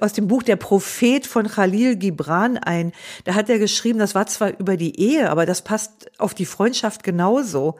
aus 0.00 0.12
dem 0.12 0.28
Buch 0.28 0.42
Der 0.42 0.56
Prophet 0.56 1.26
von 1.26 1.48
Khalil 1.48 1.96
Gibran 1.96 2.58
ein. 2.58 2.92
Da 3.24 3.34
hat 3.34 3.48
er 3.48 3.58
geschrieben, 3.58 3.98
das 3.98 4.14
war 4.14 4.26
zwar 4.26 4.58
über 4.58 4.76
die 4.76 5.00
Ehe, 5.00 5.30
aber 5.30 5.46
das 5.46 5.62
passt 5.62 6.10
auf 6.18 6.34
die 6.34 6.46
Freundschaft 6.46 7.02
genauso. 7.02 7.76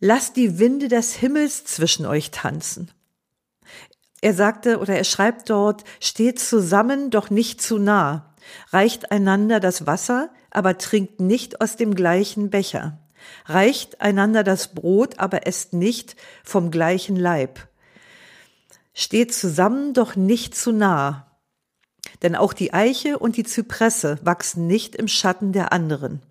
Lasst 0.00 0.36
die 0.36 0.58
Winde 0.58 0.88
des 0.88 1.14
Himmels 1.14 1.64
zwischen 1.64 2.04
euch 2.04 2.30
tanzen. 2.30 2.90
Er 4.20 4.34
sagte 4.34 4.78
oder 4.78 4.96
er 4.96 5.04
schreibt 5.04 5.50
dort, 5.50 5.84
steht 6.00 6.38
zusammen, 6.38 7.10
doch 7.10 7.30
nicht 7.30 7.62
zu 7.62 7.78
nah. 7.78 8.34
Reicht 8.70 9.10
einander 9.10 9.60
das 9.60 9.86
Wasser, 9.86 10.30
aber 10.50 10.78
trinkt 10.78 11.20
nicht 11.20 11.60
aus 11.60 11.76
dem 11.76 11.94
gleichen 11.94 12.50
Becher. 12.50 12.98
Reicht 13.46 14.00
einander 14.00 14.42
das 14.42 14.74
Brot, 14.74 15.18
aber 15.18 15.46
esst 15.46 15.72
nicht 15.72 16.16
vom 16.42 16.70
gleichen 16.70 17.16
Leib. 17.16 17.68
Steht 18.94 19.34
zusammen, 19.34 19.92
doch 19.92 20.16
nicht 20.16 20.54
zu 20.54 20.72
nah. 20.72 21.26
Denn 22.22 22.36
auch 22.36 22.52
die 22.52 22.72
Eiche 22.72 23.18
und 23.18 23.36
die 23.36 23.44
Zypresse 23.44 24.18
wachsen 24.22 24.66
nicht 24.66 24.94
im 24.94 25.08
Schatten 25.08 25.52
der 25.52 25.72
anderen. 25.72 26.22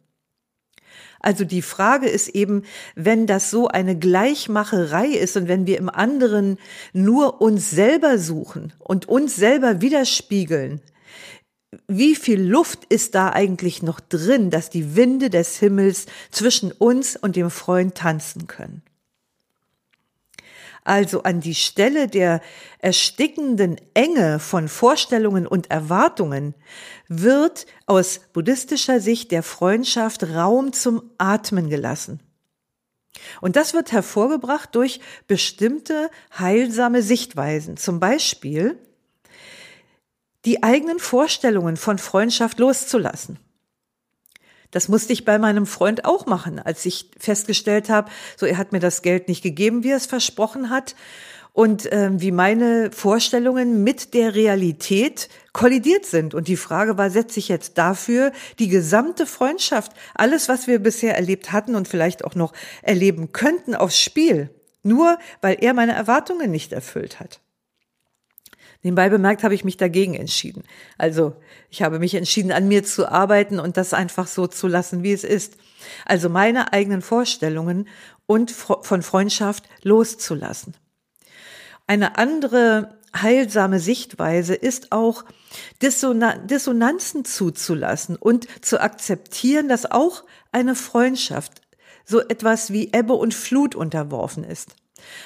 Also 1.19 1.45
die 1.45 1.61
Frage 1.61 2.09
ist 2.09 2.29
eben, 2.29 2.63
wenn 2.95 3.27
das 3.27 3.49
so 3.49 3.69
eine 3.69 3.97
Gleichmacherei 3.97 5.07
ist 5.07 5.37
und 5.37 5.47
wenn 5.47 5.65
wir 5.65 5.77
im 5.77 5.89
anderen 5.89 6.57
nur 6.91 7.41
uns 7.41 7.71
selber 7.71 8.17
suchen 8.17 8.73
und 8.79 9.07
uns 9.07 9.35
selber 9.35 9.81
widerspiegeln, 9.81 10.81
wie 11.87 12.15
viel 12.15 12.41
Luft 12.41 12.85
ist 12.85 13.15
da 13.15 13.29
eigentlich 13.29 13.81
noch 13.81 13.99
drin, 13.99 14.49
dass 14.49 14.69
die 14.69 14.95
Winde 14.95 15.29
des 15.29 15.57
Himmels 15.57 16.05
zwischen 16.29 16.71
uns 16.71 17.15
und 17.15 17.35
dem 17.35 17.49
Freund 17.49 17.95
tanzen 17.95 18.47
können? 18.47 18.83
Also 20.83 21.23
an 21.23 21.39
die 21.39 21.55
Stelle 21.55 22.07
der 22.07 22.41
erstickenden 22.79 23.77
Enge 23.93 24.39
von 24.39 24.67
Vorstellungen 24.67 25.47
und 25.47 25.71
Erwartungen 25.71 26.55
wird 27.07 27.65
aus 27.85 28.19
buddhistischer 28.33 28.99
Sicht 28.99 29.31
der 29.31 29.43
Freundschaft 29.43 30.23
Raum 30.23 30.73
zum 30.73 31.11
Atmen 31.17 31.69
gelassen. 31.69 32.19
Und 33.41 33.55
das 33.55 33.73
wird 33.73 33.91
hervorgebracht 33.91 34.75
durch 34.75 34.99
bestimmte 35.27 36.09
heilsame 36.37 37.01
Sichtweisen. 37.01 37.77
Zum 37.77 37.99
Beispiel 37.99 38.77
die 40.45 40.63
eigenen 40.63 40.99
Vorstellungen 40.99 41.77
von 41.77 41.97
Freundschaft 41.97 42.59
loszulassen. 42.59 43.39
Das 44.73 44.89
musste 44.89 45.13
ich 45.13 45.23
bei 45.23 45.37
meinem 45.37 45.67
Freund 45.67 46.03
auch 46.03 46.25
machen, 46.25 46.59
als 46.59 46.85
ich 46.85 47.11
festgestellt 47.17 47.89
habe, 47.89 48.11
so 48.35 48.47
er 48.47 48.57
hat 48.57 48.71
mir 48.71 48.79
das 48.79 49.03
Geld 49.03 49.27
nicht 49.27 49.43
gegeben, 49.43 49.83
wie 49.83 49.91
er 49.91 49.97
es 49.97 50.07
versprochen 50.07 50.71
hat 50.71 50.95
und 51.53 51.91
äh, 51.91 52.09
wie 52.13 52.31
meine 52.31 52.91
Vorstellungen 52.91 53.83
mit 53.83 54.15
der 54.15 54.33
Realität 54.33 55.29
kollidiert 55.53 56.07
sind. 56.07 56.33
Und 56.33 56.47
die 56.47 56.57
Frage 56.57 56.97
war, 56.97 57.11
setze 57.11 57.37
ich 57.37 57.49
jetzt 57.49 57.77
dafür 57.77 58.31
die 58.57 58.67
gesamte 58.67 59.27
Freundschaft, 59.27 59.91
alles, 60.15 60.49
was 60.49 60.65
wir 60.65 60.79
bisher 60.79 61.15
erlebt 61.15 61.51
hatten 61.51 61.75
und 61.75 61.87
vielleicht 61.87 62.25
auch 62.25 62.33
noch 62.33 62.51
erleben 62.81 63.31
könnten, 63.31 63.75
aufs 63.75 64.01
Spiel, 64.01 64.49
nur 64.81 65.19
weil 65.41 65.57
er 65.61 65.75
meine 65.75 65.93
Erwartungen 65.93 66.49
nicht 66.49 66.73
erfüllt 66.73 67.19
hat. 67.19 67.42
Nebenbei 68.83 69.09
bemerkt 69.09 69.43
habe 69.43 69.55
ich 69.55 69.63
mich 69.63 69.77
dagegen 69.77 70.13
entschieden. 70.13 70.63
Also 70.97 71.35
ich 71.69 71.81
habe 71.81 71.99
mich 71.99 72.13
entschieden, 72.15 72.51
an 72.51 72.67
mir 72.67 72.83
zu 72.83 73.09
arbeiten 73.09 73.59
und 73.59 73.77
das 73.77 73.93
einfach 73.93 74.27
so 74.27 74.45
zu 74.45 74.67
lassen, 74.67 75.03
wie 75.03 75.13
es 75.13 75.23
ist. 75.23 75.55
Also 76.05 76.29
meine 76.29 76.73
eigenen 76.73 77.01
Vorstellungen 77.01 77.87
und 78.25 78.51
von 78.51 79.01
Freundschaft 79.01 79.69
loszulassen. 79.83 80.75
Eine 81.87 82.17
andere 82.17 82.97
heilsame 83.15 83.79
Sichtweise 83.79 84.53
ist 84.55 84.91
auch 84.91 85.23
Dissonanzen 85.81 87.25
zuzulassen 87.25 88.15
und 88.15 88.47
zu 88.65 88.81
akzeptieren, 88.81 89.69
dass 89.69 89.89
auch 89.89 90.23
eine 90.51 90.75
Freundschaft 90.75 91.61
so 92.05 92.19
etwas 92.19 92.71
wie 92.73 92.91
Ebbe 92.93 93.13
und 93.13 93.33
Flut 93.33 93.75
unterworfen 93.75 94.43
ist. 94.43 94.75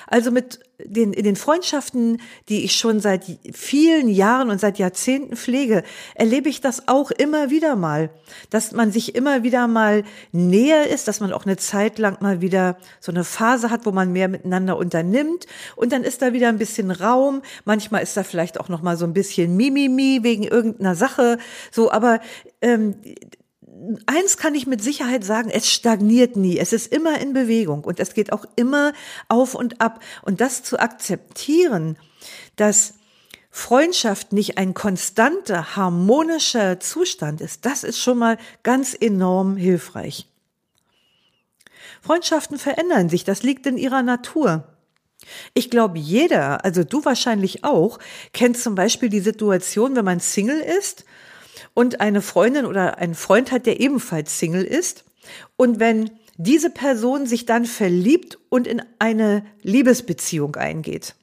Also 0.05 0.31
mit 0.31 0.59
den, 0.83 1.13
in 1.13 1.23
den 1.23 1.35
Freundschaften, 1.35 2.21
die 2.49 2.63
ich 2.63 2.75
schon 2.75 2.99
seit 2.99 3.25
vielen 3.53 4.09
Jahren 4.09 4.51
und 4.51 4.59
seit 4.59 4.77
Jahrzehnten 4.77 5.35
pflege, 5.35 5.83
erlebe 6.13 6.49
ich 6.49 6.61
das 6.61 6.87
auch 6.87 7.09
immer 7.09 7.49
wieder 7.49 7.75
mal, 7.75 8.11
dass 8.51 8.71
man 8.73 8.91
sich 8.91 9.15
immer 9.15 9.41
wieder 9.43 9.67
mal 9.67 10.03
näher 10.31 10.87
ist, 10.87 11.07
dass 11.07 11.19
man 11.19 11.33
auch 11.33 11.45
eine 11.45 11.57
Zeit 11.57 11.97
lang 11.97 12.21
mal 12.21 12.41
wieder 12.41 12.77
so 12.99 13.11
eine 13.11 13.23
Phase 13.23 13.71
hat, 13.71 13.85
wo 13.85 13.91
man 13.91 14.11
mehr 14.11 14.27
miteinander 14.27 14.77
unternimmt 14.77 15.47
und 15.75 15.91
dann 15.91 16.03
ist 16.03 16.21
da 16.21 16.33
wieder 16.33 16.49
ein 16.49 16.59
bisschen 16.59 16.91
Raum. 16.91 17.41
Manchmal 17.65 18.03
ist 18.03 18.15
da 18.15 18.23
vielleicht 18.23 18.59
auch 18.59 18.69
noch 18.69 18.83
mal 18.83 18.97
so 18.97 19.05
ein 19.05 19.13
bisschen 19.13 19.57
Mimimi 19.57 20.19
wegen 20.21 20.43
irgendeiner 20.43 20.95
Sache, 20.95 21.39
so, 21.71 21.91
aber 21.91 22.19
ähm, 22.61 22.95
eins 24.05 24.37
kann 24.37 24.55
ich 24.55 24.67
mit 24.67 24.81
Sicherheit 24.81 25.23
sagen, 25.23 25.49
es 25.49 25.71
stagniert 25.71 26.35
nie. 26.35 26.57
Es 26.57 26.73
ist 26.73 26.91
immer 26.91 27.19
in 27.19 27.33
Bewegung 27.33 27.83
und 27.83 27.99
es 27.99 28.13
geht 28.13 28.31
auch 28.31 28.45
immer 28.55 28.93
auf 29.27 29.55
und 29.55 29.81
ab. 29.81 30.01
Und 30.23 30.41
das 30.41 30.63
zu 30.63 30.79
akzeptieren, 30.79 31.97
dass 32.55 32.95
Freundschaft 33.49 34.33
nicht 34.33 34.57
ein 34.57 34.73
konstanter, 34.73 35.75
harmonischer 35.75 36.79
Zustand 36.79 37.41
ist, 37.41 37.65
das 37.65 37.83
ist 37.83 37.99
schon 37.99 38.17
mal 38.17 38.37
ganz 38.63 38.95
enorm 38.99 39.57
hilfreich. 39.57 40.27
Freundschaften 42.01 42.59
verändern 42.59 43.09
sich, 43.09 43.23
das 43.23 43.43
liegt 43.43 43.65
in 43.65 43.77
ihrer 43.77 44.03
Natur. 44.03 44.63
Ich 45.53 45.69
glaube, 45.69 45.97
jeder, 45.97 46.63
also 46.63 46.83
du 46.83 47.03
wahrscheinlich 47.03 47.63
auch, 47.63 47.99
kennt 48.33 48.57
zum 48.57 48.75
Beispiel 48.75 49.09
die 49.09 49.19
Situation, 49.19 49.95
wenn 49.95 50.05
man 50.05 50.19
Single 50.19 50.59
ist 50.59 51.05
und 51.77 52.01
eine 52.01 52.23
Freundin 52.23 52.65
oder 52.65 52.97
ein 52.97 53.13
Freund 53.13 53.51
hat, 53.51 53.67
der 53.67 53.79
ebenfalls 53.79 54.39
Single 54.39 54.63
ist. 54.63 55.05
Und 55.57 55.79
wenn 55.79 56.09
diese 56.35 56.71
Person 56.71 57.27
sich 57.27 57.45
dann 57.45 57.65
verliebt 57.65 58.39
und 58.49 58.65
in 58.65 58.81
eine 58.97 59.45
Liebesbeziehung 59.61 60.55
eingeht. 60.55 61.13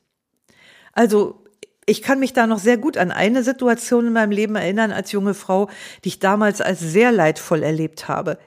Also 0.92 1.44
ich 1.86 2.02
kann 2.02 2.20
mich 2.20 2.34
da 2.34 2.46
noch 2.46 2.60
sehr 2.60 2.78
gut 2.78 2.96
an 2.96 3.10
eine 3.10 3.42
Situation 3.42 4.06
in 4.06 4.12
meinem 4.12 4.30
Leben 4.30 4.54
erinnern 4.54 4.92
als 4.92 5.10
junge 5.10 5.34
Frau, 5.34 5.70
die 6.04 6.10
ich 6.10 6.18
damals 6.20 6.60
als 6.60 6.78
sehr 6.78 7.10
leidvoll 7.10 7.64
erlebt 7.64 8.06
habe. 8.06 8.38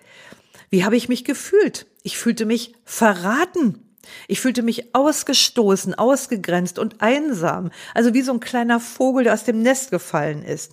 Wie 0.70 0.86
habe 0.86 0.96
ich 0.96 1.10
mich 1.10 1.26
gefühlt? 1.26 1.88
Ich 2.04 2.18
fühlte 2.18 2.46
mich 2.46 2.74
verraten. 2.86 3.98
Ich 4.30 4.40
fühlte 4.40 4.64
mich 4.64 4.96
ausgestoßen, 4.96 5.94
ausgegrenzt 5.94 6.80
und 6.80 7.02
einsam, 7.02 7.70
also 7.94 8.14
wie 8.14 8.22
so 8.22 8.32
ein 8.32 8.40
kleiner 8.40 8.80
Vogel, 8.80 9.26
der 9.26 9.34
aus 9.34 9.44
dem 9.44 9.62
Nest 9.62 9.92
gefallen 9.92 10.42
ist. 10.42 10.72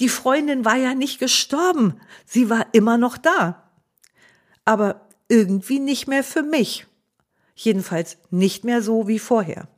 Die 0.00 0.08
Freundin 0.08 0.64
war 0.64 0.76
ja 0.76 0.94
nicht 0.94 1.18
gestorben, 1.18 2.00
sie 2.24 2.50
war 2.50 2.66
immer 2.72 2.98
noch 2.98 3.16
da. 3.16 3.62
Aber 4.64 5.06
irgendwie 5.28 5.78
nicht 5.78 6.06
mehr 6.06 6.24
für 6.24 6.42
mich. 6.42 6.86
Jedenfalls 7.54 8.18
nicht 8.30 8.64
mehr 8.64 8.82
so 8.82 9.08
wie 9.08 9.18
vorher. 9.18 9.68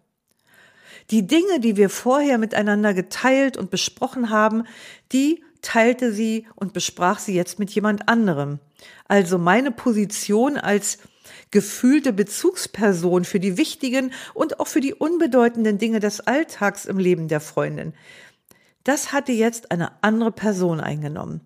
Die 1.10 1.26
Dinge, 1.26 1.60
die 1.60 1.76
wir 1.76 1.88
vorher 1.88 2.36
miteinander 2.38 2.92
geteilt 2.92 3.56
und 3.56 3.70
besprochen 3.70 4.30
haben, 4.30 4.64
die 5.12 5.42
teilte 5.62 6.12
sie 6.12 6.46
und 6.54 6.72
besprach 6.72 7.18
sie 7.18 7.34
jetzt 7.34 7.58
mit 7.58 7.70
jemand 7.70 8.08
anderem. 8.08 8.58
Also 9.06 9.38
meine 9.38 9.70
Position 9.70 10.58
als 10.58 10.98
gefühlte 11.50 12.12
Bezugsperson 12.12 13.24
für 13.24 13.40
die 13.40 13.56
wichtigen 13.56 14.12
und 14.34 14.60
auch 14.60 14.66
für 14.66 14.80
die 14.80 14.94
unbedeutenden 14.94 15.78
Dinge 15.78 16.00
des 16.00 16.20
Alltags 16.20 16.84
im 16.84 16.98
Leben 16.98 17.28
der 17.28 17.40
Freundin 17.40 17.94
das 18.88 19.12
hatte 19.12 19.32
jetzt 19.32 19.70
eine 19.70 19.92
andere 20.02 20.32
Person 20.32 20.80
eingenommen. 20.80 21.42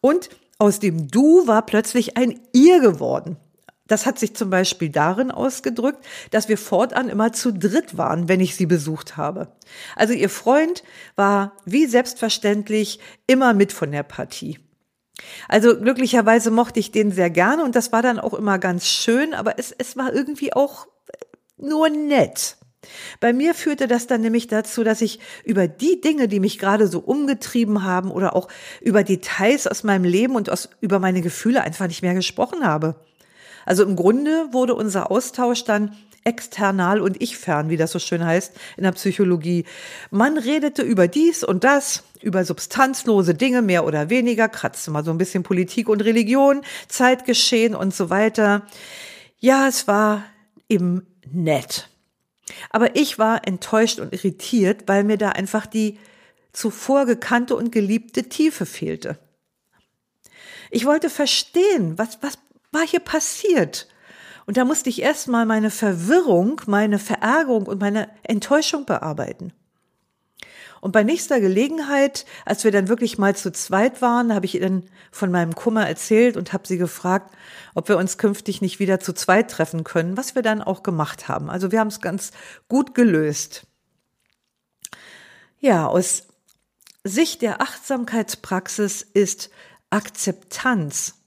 Und 0.00 0.28
aus 0.58 0.80
dem 0.80 1.08
Du 1.08 1.46
war 1.46 1.64
plötzlich 1.64 2.16
ein 2.16 2.40
Ihr 2.52 2.80
geworden. 2.80 3.36
Das 3.86 4.06
hat 4.06 4.18
sich 4.18 4.34
zum 4.34 4.50
Beispiel 4.50 4.88
darin 4.88 5.30
ausgedrückt, 5.30 6.04
dass 6.30 6.48
wir 6.48 6.58
fortan 6.58 7.08
immer 7.08 7.32
zu 7.32 7.52
dritt 7.52 7.96
waren, 7.96 8.28
wenn 8.28 8.40
ich 8.40 8.56
sie 8.56 8.66
besucht 8.66 9.16
habe. 9.16 9.52
Also 9.96 10.14
ihr 10.14 10.30
Freund 10.30 10.82
war 11.14 11.52
wie 11.64 11.86
selbstverständlich 11.86 12.98
immer 13.26 13.54
mit 13.54 13.72
von 13.72 13.92
der 13.92 14.02
Partie. 14.02 14.58
Also 15.48 15.78
glücklicherweise 15.78 16.50
mochte 16.50 16.80
ich 16.80 16.90
den 16.90 17.12
sehr 17.12 17.30
gerne 17.30 17.64
und 17.64 17.76
das 17.76 17.92
war 17.92 18.02
dann 18.02 18.18
auch 18.18 18.34
immer 18.34 18.58
ganz 18.58 18.86
schön, 18.86 19.34
aber 19.34 19.58
es, 19.58 19.72
es 19.72 19.96
war 19.96 20.12
irgendwie 20.12 20.52
auch 20.52 20.88
nur 21.56 21.88
nett. 21.90 22.56
Bei 23.20 23.32
mir 23.32 23.54
führte 23.54 23.86
das 23.86 24.06
dann 24.06 24.20
nämlich 24.20 24.48
dazu, 24.48 24.84
dass 24.84 25.00
ich 25.00 25.20
über 25.44 25.68
die 25.68 26.00
Dinge, 26.00 26.28
die 26.28 26.40
mich 26.40 26.58
gerade 26.58 26.86
so 26.88 26.98
umgetrieben 26.98 27.84
haben 27.84 28.10
oder 28.10 28.34
auch 28.34 28.48
über 28.80 29.04
Details 29.04 29.66
aus 29.66 29.84
meinem 29.84 30.04
Leben 30.04 30.34
und 30.34 30.50
aus, 30.50 30.68
über 30.80 30.98
meine 30.98 31.22
Gefühle 31.22 31.62
einfach 31.62 31.86
nicht 31.86 32.02
mehr 32.02 32.14
gesprochen 32.14 32.66
habe. 32.66 32.96
Also 33.64 33.84
im 33.84 33.96
Grunde 33.96 34.48
wurde 34.52 34.74
unser 34.74 35.10
Austausch 35.10 35.64
dann 35.64 35.96
external 36.24 37.00
und 37.00 37.20
ich 37.20 37.36
fern, 37.36 37.68
wie 37.68 37.76
das 37.76 37.92
so 37.92 37.98
schön 37.98 38.24
heißt 38.24 38.52
in 38.76 38.84
der 38.84 38.92
Psychologie. 38.92 39.64
Man 40.10 40.38
redete 40.38 40.82
über 40.82 41.08
dies 41.08 41.42
und 41.42 41.64
das, 41.64 42.04
über 42.20 42.44
substanzlose 42.44 43.34
Dinge 43.34 43.62
mehr 43.62 43.84
oder 43.84 44.08
weniger, 44.08 44.48
kratzte 44.48 44.90
mal 44.90 45.04
so 45.04 45.10
ein 45.10 45.18
bisschen 45.18 45.42
Politik 45.42 45.88
und 45.88 46.02
Religion, 46.04 46.62
Zeitgeschehen 46.88 47.74
und 47.74 47.94
so 47.94 48.10
weiter. 48.10 48.62
Ja, 49.40 49.66
es 49.66 49.88
war 49.88 50.22
eben 50.68 51.06
nett. 51.30 51.88
Aber 52.70 52.96
ich 52.96 53.18
war 53.18 53.46
enttäuscht 53.46 54.00
und 54.00 54.12
irritiert, 54.12 54.84
weil 54.86 55.04
mir 55.04 55.18
da 55.18 55.30
einfach 55.30 55.66
die 55.66 55.98
zuvor 56.52 57.06
gekannte 57.06 57.56
und 57.56 57.72
geliebte 57.72 58.28
Tiefe 58.28 58.66
fehlte. 58.66 59.18
Ich 60.70 60.86
wollte 60.86 61.10
verstehen, 61.10 61.98
was, 61.98 62.18
was 62.22 62.38
war 62.72 62.86
hier 62.86 63.00
passiert? 63.00 63.88
Und 64.46 64.56
da 64.56 64.64
musste 64.64 64.90
ich 64.90 65.02
erstmal 65.02 65.46
meine 65.46 65.70
Verwirrung, 65.70 66.60
meine 66.66 66.98
Verärgerung 66.98 67.66
und 67.66 67.80
meine 67.80 68.10
Enttäuschung 68.22 68.84
bearbeiten. 68.86 69.52
Und 70.82 70.90
bei 70.90 71.04
nächster 71.04 71.40
Gelegenheit, 71.40 72.26
als 72.44 72.64
wir 72.64 72.72
dann 72.72 72.88
wirklich 72.88 73.16
mal 73.16 73.36
zu 73.36 73.52
zweit 73.52 74.02
waren, 74.02 74.34
habe 74.34 74.46
ich 74.46 74.56
ihr 74.56 74.82
von 75.12 75.30
meinem 75.30 75.54
Kummer 75.54 75.86
erzählt 75.88 76.36
und 76.36 76.52
habe 76.52 76.66
sie 76.66 76.76
gefragt, 76.76 77.32
ob 77.76 77.88
wir 77.88 77.96
uns 77.96 78.18
künftig 78.18 78.60
nicht 78.60 78.80
wieder 78.80 78.98
zu 78.98 79.12
zweit 79.12 79.48
treffen 79.48 79.84
können, 79.84 80.16
was 80.16 80.34
wir 80.34 80.42
dann 80.42 80.60
auch 80.60 80.82
gemacht 80.82 81.28
haben. 81.28 81.50
Also 81.50 81.70
wir 81.70 81.78
haben 81.78 81.86
es 81.86 82.00
ganz 82.00 82.32
gut 82.66 82.96
gelöst. 82.96 83.64
Ja, 85.60 85.86
aus 85.86 86.24
Sicht 87.04 87.42
der 87.42 87.62
Achtsamkeitspraxis 87.62 89.02
ist 89.02 89.50
Akzeptanz 89.90 91.21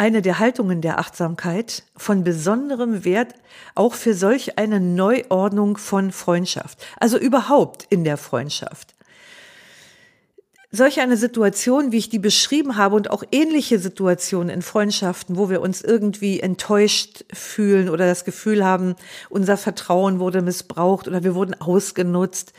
eine 0.00 0.22
der 0.22 0.38
Haltungen 0.38 0.80
der 0.80 0.98
Achtsamkeit 0.98 1.82
von 1.94 2.24
besonderem 2.24 3.04
Wert 3.04 3.34
auch 3.74 3.92
für 3.92 4.14
solch 4.14 4.56
eine 4.56 4.80
Neuordnung 4.80 5.76
von 5.76 6.10
Freundschaft, 6.10 6.78
also 6.98 7.18
überhaupt 7.18 7.86
in 7.90 8.02
der 8.02 8.16
Freundschaft. 8.16 8.94
Solch 10.70 11.00
eine 11.00 11.18
Situation, 11.18 11.92
wie 11.92 11.98
ich 11.98 12.08
die 12.08 12.18
beschrieben 12.18 12.78
habe 12.78 12.96
und 12.96 13.10
auch 13.10 13.24
ähnliche 13.30 13.78
Situationen 13.78 14.48
in 14.48 14.62
Freundschaften, 14.62 15.36
wo 15.36 15.50
wir 15.50 15.60
uns 15.60 15.82
irgendwie 15.82 16.40
enttäuscht 16.40 17.26
fühlen 17.30 17.90
oder 17.90 18.06
das 18.06 18.24
Gefühl 18.24 18.64
haben, 18.64 18.96
unser 19.28 19.58
Vertrauen 19.58 20.18
wurde 20.18 20.40
missbraucht 20.40 21.08
oder 21.08 21.24
wir 21.24 21.34
wurden 21.34 21.60
ausgenutzt. 21.60 22.54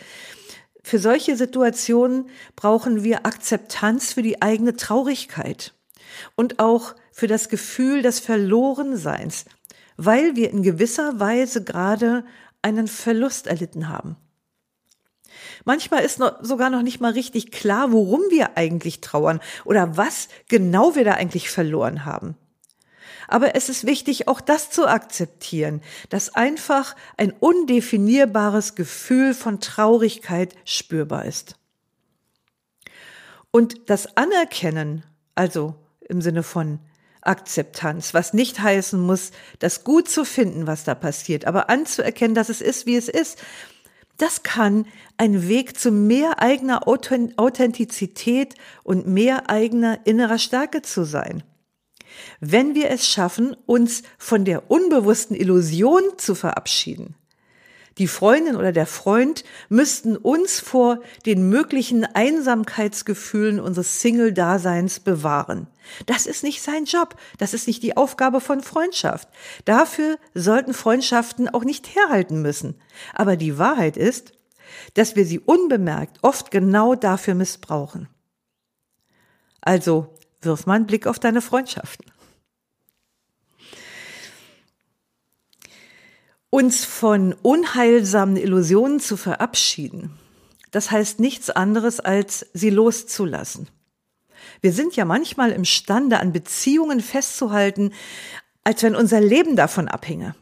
Für 0.83 0.99
solche 0.99 1.35
Situationen 1.35 2.29
brauchen 2.55 3.03
wir 3.03 3.25
Akzeptanz 3.25 4.13
für 4.13 4.21
die 4.21 4.43
eigene 4.43 4.75
Traurigkeit 4.75 5.73
und 6.35 6.59
auch 6.59 6.93
für 7.11 7.27
das 7.27 7.49
Gefühl 7.49 8.01
des 8.01 8.19
Verlorenseins, 8.19 9.45
weil 9.97 10.35
wir 10.35 10.49
in 10.49 10.63
gewisser 10.63 11.19
Weise 11.19 11.63
gerade 11.63 12.25
einen 12.61 12.87
Verlust 12.87 13.47
erlitten 13.47 13.89
haben. 13.89 14.15
Manchmal 15.65 16.03
ist 16.03 16.19
noch, 16.19 16.43
sogar 16.43 16.69
noch 16.69 16.81
nicht 16.81 16.99
mal 17.01 17.11
richtig 17.11 17.51
klar, 17.51 17.91
worum 17.91 18.21
wir 18.29 18.57
eigentlich 18.57 19.01
trauern 19.01 19.39
oder 19.65 19.97
was 19.97 20.27
genau 20.47 20.95
wir 20.95 21.05
da 21.05 21.13
eigentlich 21.13 21.49
verloren 21.49 22.05
haben. 22.05 22.35
Aber 23.27 23.55
es 23.55 23.69
ist 23.69 23.85
wichtig, 23.85 24.27
auch 24.27 24.41
das 24.41 24.71
zu 24.71 24.87
akzeptieren, 24.87 25.81
dass 26.09 26.35
einfach 26.35 26.95
ein 27.15 27.31
undefinierbares 27.31 28.75
Gefühl 28.75 29.33
von 29.33 29.61
Traurigkeit 29.61 30.53
spürbar 30.65 31.25
ist. 31.25 31.55
Und 33.51 33.89
das 33.89 34.17
Anerkennen, 34.17 35.03
also 35.35 35.75
im 36.01 36.21
Sinne 36.21 36.43
von 36.43 36.79
Akzeptanz, 37.21 38.13
was 38.13 38.33
nicht 38.33 38.59
heißen 38.59 38.99
muss, 38.99 39.31
das 39.59 39.83
gut 39.83 40.09
zu 40.09 40.25
finden, 40.25 40.67
was 40.67 40.83
da 40.83 40.95
passiert, 40.95 41.45
aber 41.45 41.69
anzuerkennen, 41.69 42.35
dass 42.35 42.49
es 42.49 42.61
ist, 42.61 42.85
wie 42.85 42.95
es 42.95 43.09
ist. 43.09 43.41
Das 44.17 44.43
kann 44.43 44.85
ein 45.17 45.47
Weg 45.47 45.79
zu 45.79 45.91
mehr 45.91 46.41
eigener 46.41 46.87
Authentizität 46.87 48.55
und 48.83 49.07
mehr 49.07 49.49
eigener 49.49 49.99
innerer 50.05 50.37
Stärke 50.37 50.81
zu 50.81 51.03
sein. 51.05 51.43
Wenn 52.39 52.75
wir 52.75 52.89
es 52.89 53.07
schaffen, 53.07 53.55
uns 53.65 54.03
von 54.17 54.45
der 54.45 54.69
unbewussten 54.69 55.35
Illusion 55.35 56.03
zu 56.17 56.35
verabschieden, 56.35 57.15
die 57.97 58.07
Freundin 58.07 58.55
oder 58.55 58.71
der 58.71 58.87
Freund 58.87 59.43
müssten 59.69 60.15
uns 60.15 60.59
vor 60.59 60.99
den 61.25 61.49
möglichen 61.49 62.05
Einsamkeitsgefühlen 62.05 63.59
unseres 63.59 63.99
Single-Daseins 63.99 65.01
bewahren. 65.01 65.67
Das 66.05 66.25
ist 66.25 66.43
nicht 66.43 66.61
sein 66.61 66.85
Job. 66.85 67.15
Das 67.37 67.53
ist 67.53 67.67
nicht 67.67 67.83
die 67.83 67.97
Aufgabe 67.97 68.39
von 68.39 68.61
Freundschaft. 68.61 69.27
Dafür 69.65 70.17
sollten 70.33 70.73
Freundschaften 70.73 71.49
auch 71.49 71.65
nicht 71.65 71.95
herhalten 71.95 72.41
müssen. 72.41 72.75
Aber 73.13 73.35
die 73.35 73.57
Wahrheit 73.57 73.97
ist, 73.97 74.33
dass 74.93 75.15
wir 75.15 75.25
sie 75.25 75.39
unbemerkt 75.39 76.19
oft 76.21 76.49
genau 76.49 76.95
dafür 76.95 77.35
missbrauchen. 77.35 78.07
Also 79.59 80.15
wirf 80.41 80.65
mal 80.65 80.75
einen 80.75 80.87
Blick 80.87 81.07
auf 81.07 81.19
deine 81.19 81.41
Freundschaften. 81.41 82.10
Uns 86.53 86.83
von 86.83 87.33
unheilsamen 87.41 88.35
Illusionen 88.35 88.99
zu 88.99 89.15
verabschieden, 89.15 90.19
das 90.71 90.91
heißt 90.91 91.21
nichts 91.21 91.49
anderes 91.49 92.01
als 92.01 92.45
sie 92.53 92.69
loszulassen. 92.69 93.69
Wir 94.59 94.73
sind 94.73 94.97
ja 94.97 95.05
manchmal 95.05 95.51
imstande, 95.51 96.19
an 96.19 96.33
Beziehungen 96.33 96.99
festzuhalten, 96.99 97.93
als 98.65 98.83
wenn 98.83 98.97
unser 98.97 99.21
Leben 99.21 99.55
davon 99.55 99.87
abhinge. 99.87 100.35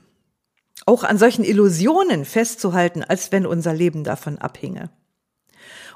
Auch 0.88 1.04
an 1.04 1.20
solchen 1.20 1.44
Illusionen 1.44 2.26
festzuhalten, 2.26 3.04
als 3.04 3.32
wenn 3.32 3.46
unser 3.46 3.76
Leben 3.76 4.04
davon 4.04 4.40
abhinge. 4.40 4.90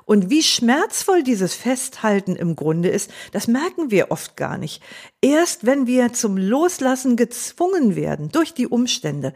Und 0.06 0.30
wie 0.30 0.43
schmerzvoll 0.43 1.23
dieses 1.23 1.56
Festhalten 1.56 2.36
im 2.36 2.56
Grunde 2.56 2.89
ist, 2.89 3.10
das 3.32 3.47
merken 3.47 3.89
wir 3.89 4.12
oft 4.12 4.38
gar 4.38 4.60
nicht. 4.60 4.84
Erst 5.21 5.65
wenn 5.65 5.88
wir 5.88 6.13
zum 6.13 6.38
Loslassen 6.38 7.15
gezwungen 7.15 7.95
werden 7.95 8.30
durch 8.30 8.54
die 8.54 8.67
Umstände, 8.67 9.34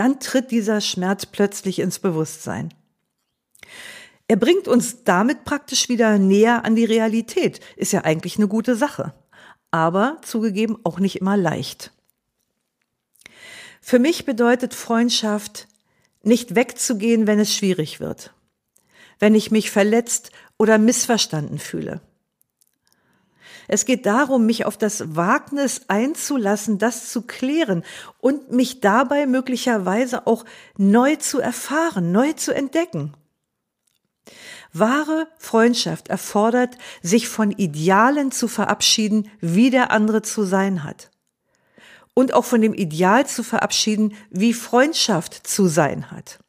dann 0.00 0.18
tritt 0.18 0.50
dieser 0.50 0.80
Schmerz 0.80 1.26
plötzlich 1.26 1.78
ins 1.78 1.98
Bewusstsein. 1.98 2.72
Er 4.28 4.36
bringt 4.36 4.66
uns 4.66 5.04
damit 5.04 5.44
praktisch 5.44 5.90
wieder 5.90 6.16
näher 6.16 6.64
an 6.64 6.74
die 6.74 6.86
Realität. 6.86 7.60
Ist 7.76 7.92
ja 7.92 8.00
eigentlich 8.00 8.38
eine 8.38 8.48
gute 8.48 8.76
Sache. 8.76 9.12
Aber 9.70 10.16
zugegeben 10.22 10.78
auch 10.84 11.00
nicht 11.00 11.16
immer 11.16 11.36
leicht. 11.36 11.92
Für 13.82 13.98
mich 13.98 14.24
bedeutet 14.24 14.72
Freundschaft, 14.72 15.68
nicht 16.22 16.54
wegzugehen, 16.54 17.26
wenn 17.26 17.38
es 17.38 17.54
schwierig 17.54 18.00
wird. 18.00 18.32
Wenn 19.18 19.34
ich 19.34 19.50
mich 19.50 19.70
verletzt 19.70 20.30
oder 20.56 20.78
missverstanden 20.78 21.58
fühle. 21.58 22.00
Es 23.72 23.84
geht 23.84 24.04
darum, 24.04 24.46
mich 24.46 24.64
auf 24.64 24.76
das 24.76 25.14
Wagnis 25.14 25.82
einzulassen, 25.86 26.78
das 26.78 27.12
zu 27.12 27.22
klären 27.22 27.84
und 28.18 28.50
mich 28.50 28.80
dabei 28.80 29.26
möglicherweise 29.26 30.26
auch 30.26 30.44
neu 30.76 31.14
zu 31.14 31.38
erfahren, 31.38 32.10
neu 32.10 32.32
zu 32.32 32.52
entdecken. 32.52 33.14
Wahre 34.72 35.28
Freundschaft 35.38 36.08
erfordert, 36.08 36.78
sich 37.00 37.28
von 37.28 37.52
Idealen 37.52 38.32
zu 38.32 38.48
verabschieden, 38.48 39.30
wie 39.38 39.70
der 39.70 39.92
andere 39.92 40.22
zu 40.22 40.42
sein 40.42 40.82
hat. 40.82 41.12
Und 42.12 42.34
auch 42.34 42.46
von 42.46 42.60
dem 42.60 42.74
Ideal 42.74 43.24
zu 43.28 43.44
verabschieden, 43.44 44.14
wie 44.30 44.52
Freundschaft 44.52 45.46
zu 45.46 45.68
sein 45.68 46.10
hat. 46.10 46.39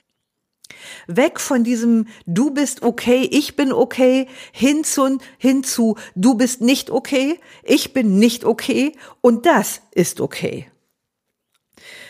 Weg 1.07 1.39
von 1.39 1.63
diesem 1.63 2.07
Du 2.25 2.51
bist 2.51 2.83
okay, 2.83 3.27
ich 3.31 3.55
bin 3.55 3.71
okay, 3.71 4.27
hin 4.51 4.83
zu, 4.83 5.19
hin 5.37 5.63
zu 5.63 5.97
Du 6.15 6.35
bist 6.35 6.61
nicht 6.61 6.89
okay, 6.89 7.39
ich 7.63 7.93
bin 7.93 8.19
nicht 8.19 8.45
okay 8.45 8.93
und 9.21 9.45
das 9.45 9.81
ist 9.91 10.21
okay. 10.21 10.71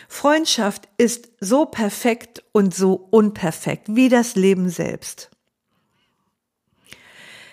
Freundschaft 0.08 0.88
ist 0.98 1.30
so 1.40 1.64
perfekt 1.64 2.44
und 2.52 2.74
so 2.74 3.08
unperfekt 3.10 3.96
wie 3.96 4.10
das 4.10 4.34
Leben 4.34 4.68
selbst. 4.68 5.30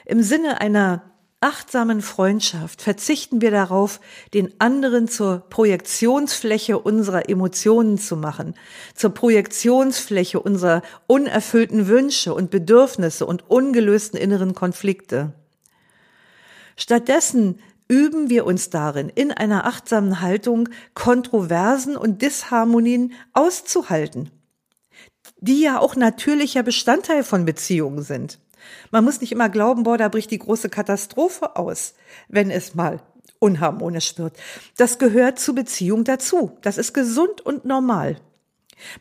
Im 0.05 0.21
Sinne 0.23 0.59
einer 0.59 1.08
achtsamen 1.41 2.01
Freundschaft 2.01 2.81
verzichten 2.81 3.41
wir 3.41 3.51
darauf, 3.51 3.99
den 4.33 4.59
anderen 4.59 5.07
zur 5.07 5.39
Projektionsfläche 5.49 6.77
unserer 6.77 7.29
Emotionen 7.29 7.97
zu 7.97 8.17
machen, 8.17 8.55
zur 8.93 9.11
Projektionsfläche 9.13 10.39
unserer 10.39 10.81
unerfüllten 11.07 11.87
Wünsche 11.87 12.33
und 12.33 12.51
Bedürfnisse 12.51 13.25
und 13.25 13.49
ungelösten 13.49 14.19
inneren 14.19 14.53
Konflikte. 14.53 15.33
Stattdessen 16.75 17.59
üben 17.87 18.29
wir 18.29 18.45
uns 18.45 18.69
darin, 18.69 19.09
in 19.09 19.31
einer 19.31 19.65
achtsamen 19.65 20.21
Haltung 20.21 20.69
Kontroversen 20.93 21.95
und 21.95 22.21
Disharmonien 22.21 23.13
auszuhalten, 23.33 24.29
die 25.39 25.61
ja 25.61 25.79
auch 25.79 25.95
natürlicher 25.95 26.63
Bestandteil 26.63 27.23
von 27.23 27.45
Beziehungen 27.45 28.03
sind. 28.03 28.39
Man 28.91 29.03
muss 29.03 29.21
nicht 29.21 29.31
immer 29.31 29.49
glauben, 29.49 29.83
boah, 29.83 29.97
da 29.97 30.09
bricht 30.09 30.31
die 30.31 30.39
große 30.39 30.69
Katastrophe 30.69 31.55
aus, 31.55 31.93
wenn 32.27 32.51
es 32.51 32.75
mal 32.75 33.01
unharmonisch 33.39 34.17
wird. 34.17 34.37
Das 34.77 34.99
gehört 34.99 35.39
zur 35.39 35.55
Beziehung 35.55 36.03
dazu. 36.03 36.57
Das 36.61 36.77
ist 36.77 36.93
gesund 36.93 37.41
und 37.41 37.65
normal. 37.65 38.17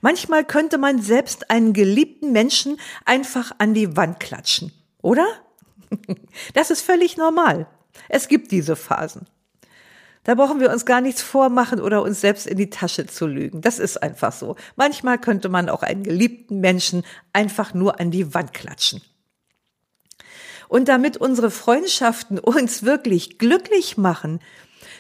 Manchmal 0.01 0.45
könnte 0.45 0.79
man 0.79 1.01
selbst 1.01 1.51
einen 1.51 1.73
geliebten 1.73 2.33
Menschen 2.33 2.79
einfach 3.05 3.53
an 3.59 3.75
die 3.75 3.97
Wand 3.97 4.21
klatschen, 4.21 4.73
oder? 5.03 5.27
Das 6.55 6.71
ist 6.71 6.83
völlig 6.83 7.17
normal. 7.17 7.67
Es 8.09 8.29
gibt 8.29 8.53
diese 8.53 8.77
Phasen. 8.77 9.27
Da 10.25 10.35
brauchen 10.35 10.61
wir 10.61 10.71
uns 10.71 10.85
gar 10.85 11.01
nichts 11.01 11.23
vormachen 11.23 11.81
oder 11.81 12.03
uns 12.03 12.21
selbst 12.21 12.47
in 12.47 12.59
die 12.59 12.69
Tasche 12.69 13.07
zu 13.07 13.27
lügen. 13.27 13.63
Das 13.63 13.79
ist 13.79 14.03
einfach 14.03 14.33
so. 14.33 14.57
Manchmal 14.77 15.19
könnte 15.19 15.49
man 15.49 15.71
auch 15.71 15.83
einen 15.83 16.03
geliebten 16.03 16.61
Menschen 16.61 17.05
einfach 17.33 17.73
nur 17.73 17.99
an 17.99 18.11
die 18.11 18.35
Wand 18.35 18.53
klatschen. 18.53 19.01
Und 20.69 20.89
damit 20.89 21.17
unsere 21.17 21.51
Freundschaften 21.51 22.39
uns 22.39 22.83
wirklich 22.83 23.39
glücklich 23.39 23.97
machen, 23.97 24.41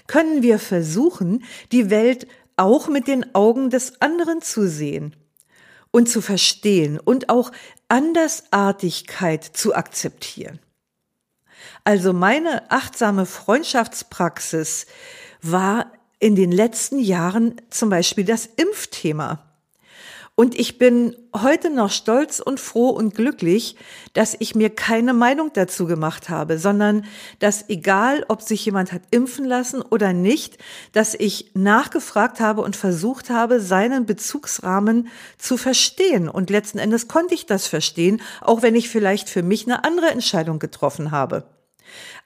können 0.06 0.42
wir 0.42 0.58
versuchen, 0.58 1.44
die 1.72 1.90
Welt 1.90 2.26
auch 2.56 2.88
mit 2.88 3.06
den 3.06 3.34
Augen 3.34 3.70
des 3.70 4.00
anderen 4.00 4.42
zu 4.42 4.68
sehen 4.68 5.14
und 5.90 6.08
zu 6.08 6.20
verstehen 6.20 6.98
und 6.98 7.28
auch 7.28 7.52
Andersartigkeit 7.88 9.44
zu 9.44 9.74
akzeptieren. 9.74 10.58
Also 11.84 12.12
meine 12.12 12.70
achtsame 12.70 13.26
Freundschaftspraxis 13.26 14.86
war 15.40 15.92
in 16.18 16.34
den 16.34 16.52
letzten 16.52 16.98
Jahren 16.98 17.60
zum 17.70 17.90
Beispiel 17.90 18.24
das 18.24 18.46
Impfthema. 18.46 19.47
Und 20.38 20.56
ich 20.56 20.78
bin 20.78 21.16
heute 21.34 21.68
noch 21.68 21.90
stolz 21.90 22.38
und 22.38 22.60
froh 22.60 22.90
und 22.90 23.16
glücklich, 23.16 23.74
dass 24.12 24.36
ich 24.38 24.54
mir 24.54 24.70
keine 24.70 25.12
Meinung 25.12 25.50
dazu 25.52 25.84
gemacht 25.86 26.28
habe, 26.28 26.60
sondern 26.60 27.06
dass 27.40 27.68
egal, 27.68 28.24
ob 28.28 28.42
sich 28.42 28.64
jemand 28.64 28.92
hat 28.92 29.02
impfen 29.10 29.44
lassen 29.44 29.82
oder 29.82 30.12
nicht, 30.12 30.56
dass 30.92 31.14
ich 31.14 31.50
nachgefragt 31.54 32.38
habe 32.38 32.60
und 32.60 32.76
versucht 32.76 33.30
habe, 33.30 33.58
seinen 33.58 34.06
Bezugsrahmen 34.06 35.08
zu 35.38 35.56
verstehen. 35.56 36.28
Und 36.28 36.50
letzten 36.50 36.78
Endes 36.78 37.08
konnte 37.08 37.34
ich 37.34 37.46
das 37.46 37.66
verstehen, 37.66 38.22
auch 38.40 38.62
wenn 38.62 38.76
ich 38.76 38.88
vielleicht 38.88 39.28
für 39.28 39.42
mich 39.42 39.66
eine 39.66 39.82
andere 39.82 40.12
Entscheidung 40.12 40.60
getroffen 40.60 41.10
habe. 41.10 41.48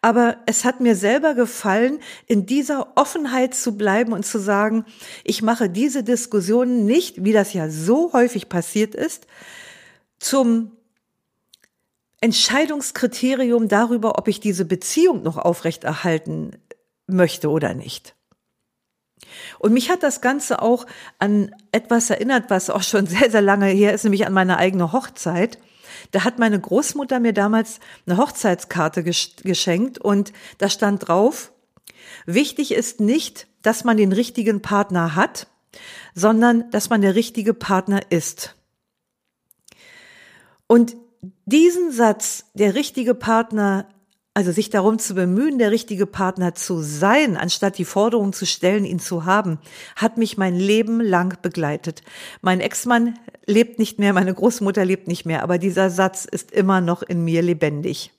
Aber 0.02 0.38
es 0.46 0.64
hat 0.64 0.80
mir 0.80 0.96
selber 0.96 1.34
gefallen, 1.34 2.00
in 2.26 2.44
dieser 2.44 2.96
Offenheit 2.96 3.54
zu 3.54 3.78
bleiben 3.78 4.12
und 4.12 4.26
zu 4.26 4.40
sagen, 4.40 4.84
ich 5.22 5.42
mache 5.42 5.70
diese 5.70 6.02
Diskussionen 6.02 6.84
nicht, 6.84 7.24
wie 7.24 7.32
das 7.32 7.52
ja 7.52 7.70
so 7.70 8.12
häufig 8.12 8.48
passiert 8.48 8.96
ist, 8.96 9.28
zum 10.18 10.72
Entscheidungskriterium 12.20 13.68
darüber, 13.68 14.18
ob 14.18 14.26
ich 14.26 14.40
diese 14.40 14.64
Beziehung 14.64 15.22
noch 15.22 15.38
aufrechterhalten 15.38 16.56
möchte 17.06 17.48
oder 17.48 17.72
nicht. 17.72 18.16
Und 19.60 19.72
mich 19.72 19.88
hat 19.88 20.02
das 20.02 20.20
Ganze 20.20 20.62
auch 20.62 20.86
an 21.20 21.54
etwas 21.70 22.10
erinnert, 22.10 22.50
was 22.50 22.70
auch 22.70 22.82
schon 22.82 23.06
sehr, 23.08 23.30
sehr 23.30 23.42
lange 23.42 23.66
her 23.66 23.94
ist, 23.94 24.02
nämlich 24.02 24.26
an 24.26 24.32
meine 24.32 24.56
eigene 24.58 24.92
Hochzeit. 24.92 25.58
Da 26.10 26.24
hat 26.24 26.38
meine 26.38 26.60
Großmutter 26.60 27.20
mir 27.20 27.32
damals 27.32 27.80
eine 28.06 28.16
Hochzeitskarte 28.16 29.02
geschenkt 29.04 29.98
und 29.98 30.32
da 30.58 30.68
stand 30.68 31.08
drauf, 31.08 31.52
wichtig 32.26 32.72
ist 32.72 33.00
nicht, 33.00 33.46
dass 33.62 33.84
man 33.84 33.96
den 33.96 34.12
richtigen 34.12 34.60
Partner 34.60 35.14
hat, 35.14 35.46
sondern 36.14 36.70
dass 36.70 36.90
man 36.90 37.00
der 37.00 37.14
richtige 37.14 37.54
Partner 37.54 38.00
ist. 38.10 38.56
Und 40.66 40.96
diesen 41.44 41.92
Satz, 41.92 42.46
der 42.54 42.74
richtige 42.74 43.14
Partner 43.14 43.88
also 44.34 44.50
sich 44.50 44.70
darum 44.70 44.98
zu 44.98 45.14
bemühen, 45.14 45.58
der 45.58 45.70
richtige 45.70 46.06
Partner 46.06 46.54
zu 46.54 46.80
sein, 46.80 47.36
anstatt 47.36 47.76
die 47.76 47.84
Forderung 47.84 48.32
zu 48.32 48.46
stellen, 48.46 48.84
ihn 48.84 48.98
zu 48.98 49.26
haben, 49.26 49.58
hat 49.94 50.16
mich 50.16 50.38
mein 50.38 50.56
Leben 50.56 51.00
lang 51.00 51.36
begleitet. 51.42 52.02
Mein 52.40 52.60
Ex-Mann 52.60 53.18
lebt 53.44 53.78
nicht 53.78 53.98
mehr, 53.98 54.12
meine 54.12 54.32
Großmutter 54.32 54.84
lebt 54.84 55.06
nicht 55.06 55.26
mehr, 55.26 55.42
aber 55.42 55.58
dieser 55.58 55.90
Satz 55.90 56.24
ist 56.24 56.50
immer 56.50 56.80
noch 56.80 57.02
in 57.02 57.24
mir 57.24 57.42
lebendig. 57.42 58.12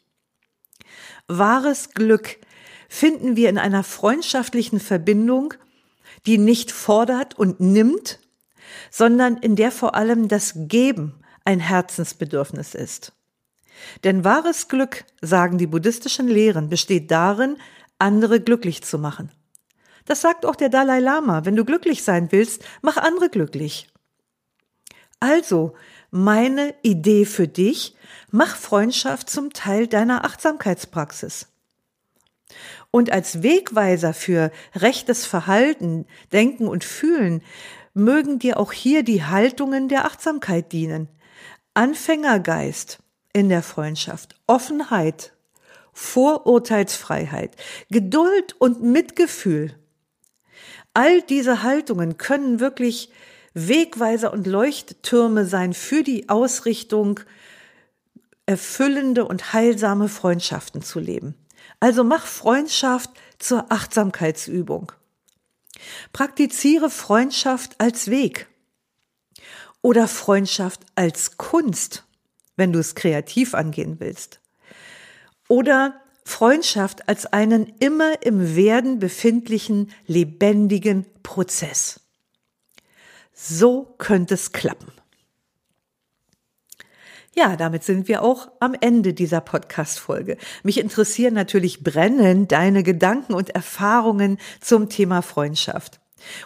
Wahres 1.27 1.91
Glück 1.91 2.37
finden 2.89 3.35
wir 3.35 3.49
in 3.49 3.57
einer 3.57 3.83
freundschaftlichen 3.83 4.79
Verbindung, 4.79 5.55
die 6.27 6.37
nicht 6.37 6.71
fordert 6.71 7.39
und 7.39 7.59
nimmt, 7.59 8.19
sondern 8.91 9.37
in 9.37 9.55
der 9.55 9.71
vor 9.71 9.95
allem 9.95 10.27
das 10.27 10.53
Geben 10.55 11.15
ein 11.43 11.59
Herzensbedürfnis 11.59 12.75
ist. 12.75 13.13
Denn 14.03 14.23
wahres 14.23 14.67
Glück, 14.67 15.05
sagen 15.21 15.57
die 15.57 15.67
buddhistischen 15.67 16.27
Lehren, 16.27 16.69
besteht 16.69 17.11
darin, 17.11 17.57
andere 17.99 18.39
glücklich 18.39 18.83
zu 18.83 18.99
machen. 18.99 19.31
Das 20.05 20.21
sagt 20.21 20.45
auch 20.45 20.55
der 20.55 20.69
Dalai 20.69 20.99
Lama. 20.99 21.45
Wenn 21.45 21.55
du 21.55 21.65
glücklich 21.65 22.03
sein 22.03 22.31
willst, 22.31 22.63
mach 22.81 22.97
andere 22.97 23.29
glücklich. 23.29 23.87
Also, 25.19 25.73
meine 26.11 26.75
Idee 26.81 27.25
für 27.25 27.47
dich, 27.47 27.95
mach 28.29 28.55
Freundschaft 28.55 29.29
zum 29.29 29.53
Teil 29.53 29.87
deiner 29.87 30.25
Achtsamkeitspraxis. 30.25 31.47
Und 32.91 33.11
als 33.11 33.41
Wegweiser 33.41 34.13
für 34.13 34.51
rechtes 34.75 35.25
Verhalten, 35.25 36.05
Denken 36.31 36.67
und 36.67 36.83
Fühlen 36.83 37.41
mögen 37.93 38.39
dir 38.39 38.59
auch 38.59 38.71
hier 38.71 39.03
die 39.03 39.23
Haltungen 39.23 39.87
der 39.87 40.05
Achtsamkeit 40.05 40.71
dienen. 40.71 41.07
Anfängergeist, 41.73 42.99
in 43.33 43.49
der 43.49 43.63
Freundschaft, 43.63 44.35
Offenheit, 44.47 45.33
Vorurteilsfreiheit, 45.91 47.55
Geduld 47.89 48.55
und 48.59 48.81
Mitgefühl. 48.81 49.75
All 50.93 51.21
diese 51.23 51.63
Haltungen 51.63 52.17
können 52.17 52.59
wirklich 52.59 53.09
Wegweiser 53.53 54.33
und 54.33 54.47
Leuchttürme 54.47 55.45
sein 55.45 55.73
für 55.73 56.03
die 56.03 56.29
Ausrichtung, 56.29 57.19
erfüllende 58.45 59.25
und 59.25 59.53
heilsame 59.53 60.09
Freundschaften 60.09 60.81
zu 60.81 60.99
leben. 60.99 61.35
Also 61.79 62.03
mach 62.03 62.25
Freundschaft 62.25 63.11
zur 63.39 63.71
Achtsamkeitsübung. 63.71 64.91
Praktiziere 66.11 66.89
Freundschaft 66.89 67.79
als 67.79 68.09
Weg 68.09 68.47
oder 69.81 70.07
Freundschaft 70.07 70.81
als 70.95 71.37
Kunst 71.37 72.03
wenn 72.55 72.71
du 72.71 72.79
es 72.79 72.95
kreativ 72.95 73.53
angehen 73.53 73.99
willst. 73.99 74.39
Oder 75.47 76.01
Freundschaft 76.25 77.09
als 77.09 77.25
einen 77.25 77.73
immer 77.79 78.21
im 78.23 78.55
Werden 78.55 78.99
befindlichen, 78.99 79.91
lebendigen 80.07 81.05
Prozess. 81.21 81.99
So 83.33 83.95
könnte 83.97 84.35
es 84.35 84.51
klappen. 84.51 84.91
Ja, 87.35 87.55
damit 87.55 87.83
sind 87.83 88.07
wir 88.07 88.21
auch 88.21 88.51
am 88.59 88.75
Ende 88.79 89.13
dieser 89.13 89.41
Podcast-Folge. 89.41 90.37
Mich 90.61 90.79
interessieren 90.79 91.33
natürlich 91.33 91.83
brennend 91.83 92.51
deine 92.51 92.83
Gedanken 92.83 93.33
und 93.33 93.49
Erfahrungen 93.49 94.37
zum 94.61 94.87
Thema 94.87 95.23
Freundschaft. 95.23 95.99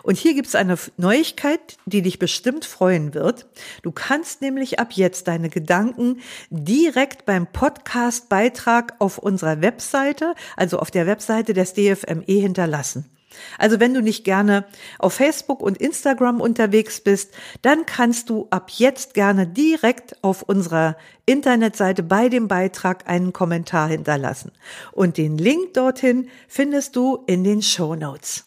Und 0.04 0.18
hier 0.18 0.34
gibt 0.34 0.48
es 0.48 0.56
eine 0.56 0.78
Neuigkeit, 0.98 1.78
die 1.86 2.02
dich 2.02 2.20
bestimmt 2.20 2.66
freuen 2.66 3.14
wird. 3.14 3.46
Du 3.82 3.92
kannst 3.92 4.42
nämlich 4.42 4.80
ab 4.80 4.94
jetzt 4.94 5.28
deine 5.28 5.50
Gedanken 5.50 6.22
direkt 6.50 7.26
beim 7.26 7.48
Podcast-Beitrag 7.48 8.96
auf 9.00 9.18
unserer 9.18 9.62
Webseite, 9.62 10.34
also 10.56 10.80
auf 10.80 10.92
der 10.92 11.08
Webseite 11.08 11.54
des 11.54 11.74
DFME 11.74 12.24
hinterlassen. 12.26 13.10
Also 13.58 13.80
wenn 13.80 13.94
du 13.94 14.02
nicht 14.02 14.24
gerne 14.24 14.66
auf 15.00 15.14
Facebook 15.14 15.62
und 15.62 15.78
Instagram 15.78 16.42
unterwegs 16.42 17.02
bist, 17.02 17.34
dann 17.62 17.86
kannst 17.86 18.30
du 18.30 18.48
ab 18.50 18.72
jetzt 18.72 19.14
gerne 19.14 19.48
direkt 19.48 20.24
auf 20.24 20.44
unserer 20.44 20.98
Internetseite 21.26 22.04
bei 22.04 22.30
dem 22.30 22.48
Beitrag 22.48 23.08
einen 23.08 23.34
Kommentar 23.34 23.90
hinterlassen. 23.90 24.52
Und 24.92 25.18
den 25.18 25.38
Link 25.38 25.74
dorthin 25.74 26.30
findest 26.48 26.96
du 26.96 27.24
in 27.28 27.44
den 27.44 27.62
Show 27.62 27.96
Notes. 27.96 28.47